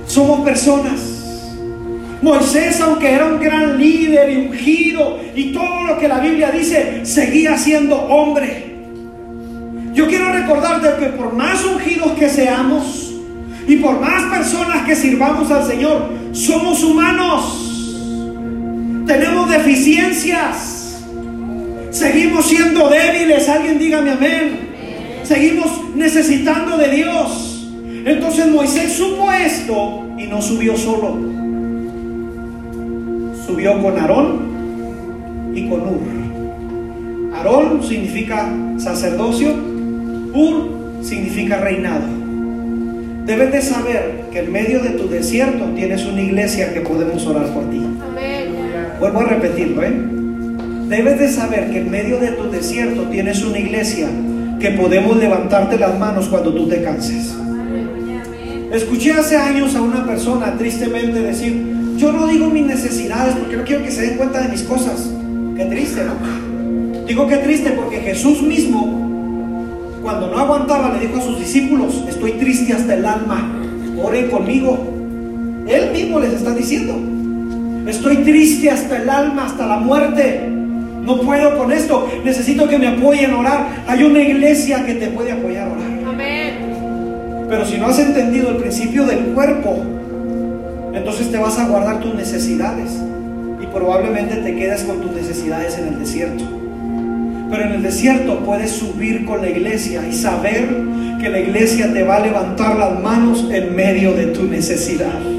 [0.05, 0.99] Somos personas.
[2.21, 7.05] Moisés, aunque era un gran líder y ungido y todo lo que la Biblia dice,
[7.05, 8.75] seguía siendo hombre.
[9.93, 13.05] Yo quiero recordarte que por más ungidos que seamos,
[13.67, 17.74] y por más personas que sirvamos al Señor, somos humanos.
[19.05, 21.03] Tenemos deficiencias.
[21.91, 24.59] Seguimos siendo débiles, alguien dígame amén.
[25.23, 27.71] Seguimos necesitando de Dios.
[28.05, 31.17] Entonces Moisés supo esto y no subió solo.
[33.45, 37.35] Subió con Aarón y con Ur.
[37.35, 39.49] Aarón significa sacerdocio,
[40.33, 40.69] Ur
[41.01, 42.05] significa reinado.
[43.25, 47.47] Debes de saber que en medio de tu desierto tienes una iglesia que podemos orar
[47.53, 47.81] por ti.
[48.99, 49.93] Vuelvo a repetirlo, ¿eh?
[50.87, 54.07] Debes de saber que en medio de tu desierto tienes una iglesia
[54.59, 57.35] que podemos levantarte las manos cuando tú te canses.
[58.71, 63.63] Escuché hace años a una persona tristemente decir, yo no digo mis necesidades porque no
[63.63, 65.09] quiero que se den cuenta de mis cosas.
[65.57, 67.05] Qué triste, ¿no?
[67.05, 72.33] Digo qué triste porque Jesús mismo, cuando no aguantaba, le dijo a sus discípulos, estoy
[72.33, 73.51] triste hasta el alma,
[74.01, 74.77] oren conmigo.
[75.67, 76.95] Él mismo les está diciendo,
[77.87, 80.49] estoy triste hasta el alma, hasta la muerte.
[81.05, 82.09] No puedo con esto.
[82.23, 83.67] Necesito que me apoyen a orar.
[83.87, 85.87] Hay una iglesia que te puede apoyar a orar.
[86.07, 87.45] Amén.
[87.47, 89.83] Pero si no has entendido el principio del cuerpo,
[90.93, 92.91] entonces te vas a guardar tus necesidades.
[93.61, 96.43] Y probablemente te quedas con tus necesidades en el desierto.
[97.51, 100.67] Pero en el desierto puedes subir con la iglesia y saber
[101.21, 105.34] que la iglesia te va a levantar las manos en medio de tu necesidad.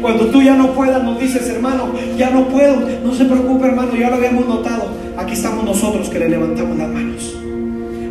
[0.00, 2.76] Cuando tú ya no puedas, nos dices, hermano, ya no puedo.
[3.02, 4.88] No se preocupe, hermano, ya lo habíamos notado.
[5.16, 7.36] Aquí estamos nosotros que le levantamos las manos.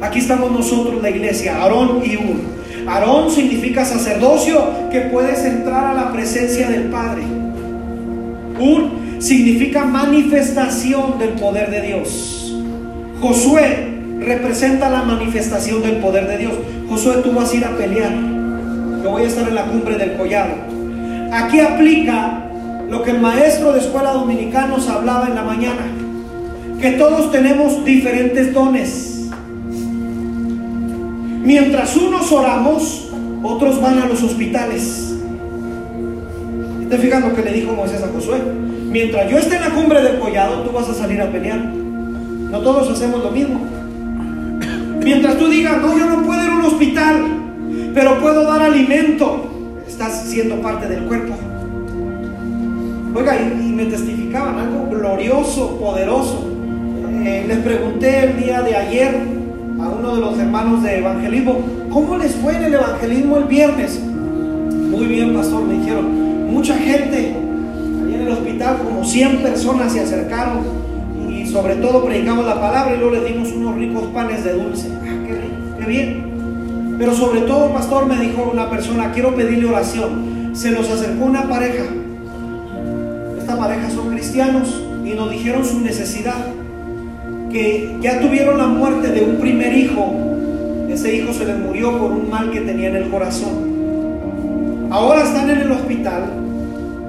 [0.02, 2.56] Aquí estamos nosotros, la iglesia, Aarón y Ur.
[2.88, 7.24] Aarón significa sacerdocio que puedes entrar a la presencia del Padre.
[8.60, 12.56] Ur significa manifestación del poder de Dios.
[13.22, 16.54] Josué representa la manifestación del poder de Dios.
[16.90, 18.14] Josué, tú vas a ir a pelear.
[19.04, 20.75] Yo voy a estar en la cumbre del collado.
[21.36, 22.46] Aquí aplica
[22.90, 25.82] lo que el maestro de escuela dominicana nos hablaba en la mañana,
[26.80, 29.30] que todos tenemos diferentes dones.
[31.44, 33.12] Mientras unos oramos,
[33.44, 35.14] otros van a los hospitales.
[36.90, 38.38] ¿Te fijas lo que le dijo Moisés a Josué?
[38.90, 41.60] Mientras yo esté en la cumbre del collado, tú vas a salir a pelear.
[41.60, 43.60] No todos hacemos lo mismo.
[45.04, 47.26] Mientras tú digas, no, yo no puedo ir a un hospital,
[47.94, 49.55] pero puedo dar alimento
[49.96, 51.34] estás siendo parte del cuerpo.
[53.16, 56.52] Oiga, y, me testificaban algo glorioso, poderoso.
[57.24, 59.16] Eh, les pregunté el día de ayer
[59.80, 64.02] a uno de los hermanos de evangelismo, ¿cómo les fue en el evangelismo el viernes?
[64.02, 66.52] Muy bien, pastor, me dijeron.
[66.52, 70.60] Mucha gente, ahí en el hospital, como 100 personas se acercaron
[71.30, 74.90] y sobre todo predicamos la palabra y luego les dimos unos ricos panes de dulce.
[75.04, 76.35] Ah, qué bien.
[76.98, 80.52] Pero sobre todo, pastor, me dijo una persona, quiero pedirle oración.
[80.54, 81.84] Se nos acercó una pareja.
[83.38, 86.48] Esta pareja son cristianos y nos dijeron su necesidad.
[87.52, 90.14] Que ya tuvieron la muerte de un primer hijo.
[90.90, 94.88] Ese hijo se les murió por un mal que tenía en el corazón.
[94.90, 96.24] Ahora están en el hospital.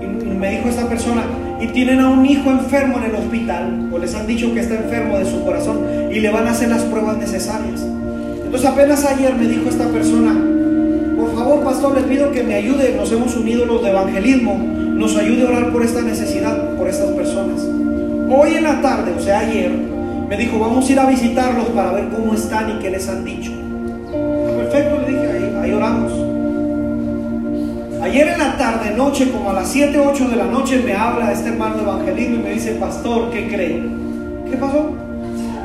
[0.00, 1.22] Y me dijo esta persona,
[1.60, 4.74] y tienen a un hijo enfermo en el hospital, o les han dicho que está
[4.74, 5.78] enfermo de su corazón,
[6.10, 7.86] y le van a hacer las pruebas necesarias.
[8.46, 10.32] Entonces apenas ayer me dijo esta persona,
[11.16, 15.16] por favor pastor, les pido que me ayude, nos hemos unido los de evangelismo, nos
[15.16, 17.60] ayude a orar por esta necesidad, por estas personas.
[18.30, 19.72] Hoy en la tarde, o sea ayer,
[20.28, 23.24] me dijo, vamos a ir a visitarlos para ver cómo están y qué les han
[23.24, 23.50] dicho.
[24.56, 26.12] Perfecto, le dije, ahí, oramos.
[28.00, 31.32] Ayer en la tarde, noche, como a las 7, 8 de la noche, me habla
[31.32, 33.82] este hermano evangelismo y me dice, pastor, ¿qué cree?
[34.48, 35.05] ¿Qué pasó?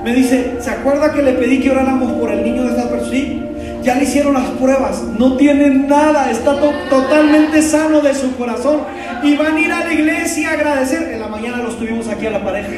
[0.03, 3.11] Me dice, ¿se acuerda que le pedí que oráramos por el niño de esta persona?
[3.11, 3.43] Sí,
[3.83, 6.55] ya le hicieron las pruebas, no tiene nada, está
[6.89, 8.81] totalmente sano de su corazón
[9.23, 11.11] y van a ir a la iglesia a agradecer.
[11.13, 12.69] En la mañana los tuvimos aquí a la pareja.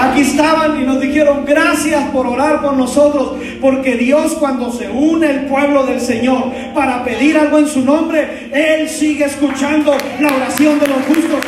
[0.00, 5.30] Aquí estaban y nos dijeron gracias por orar por nosotros, porque Dios cuando se une
[5.30, 10.80] el pueblo del Señor para pedir algo en su nombre, Él sigue escuchando la oración
[10.80, 11.40] de los justos.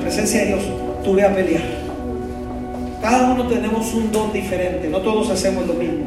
[0.00, 0.62] Presencia de Dios,
[1.04, 1.62] tú ve a pelear.
[3.00, 6.04] Cada uno tenemos un don diferente, no todos hacemos lo mismo.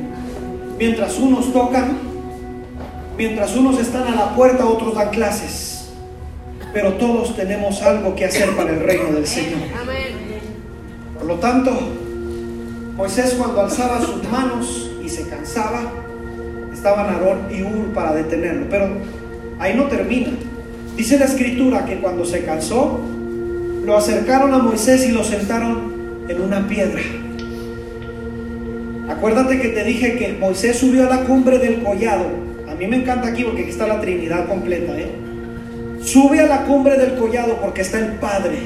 [0.77, 1.97] Mientras unos tocan,
[3.17, 5.89] mientras unos están a la puerta, otros dan clases.
[6.73, 9.59] Pero todos tenemos algo que hacer para el reino del Señor.
[11.17, 11.71] Por lo tanto,
[12.95, 15.91] Moisés cuando alzaba sus manos y se cansaba,
[16.73, 18.67] estaban Aarón y Ur para detenerlo.
[18.69, 18.89] Pero
[19.59, 20.31] ahí no termina.
[20.95, 22.99] Dice la escritura que cuando se cansó,
[23.83, 27.01] lo acercaron a Moisés y lo sentaron en una piedra.
[29.09, 32.95] Acuérdate que te dije que Moisés subió a la cumbre del collado a mí me
[32.95, 34.97] encanta aquí porque aquí está la Trinidad completa.
[34.97, 35.11] ¿eh?
[36.01, 38.57] Sube a la cumbre del collado porque está el Padre,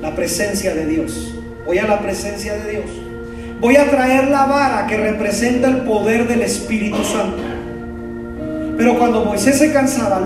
[0.00, 1.34] la presencia de Dios.
[1.64, 2.84] Voy a la presencia de Dios.
[3.60, 7.38] Voy a traer la vara que representa el poder del Espíritu Santo.
[8.76, 10.20] Pero cuando Moisés se cansaba,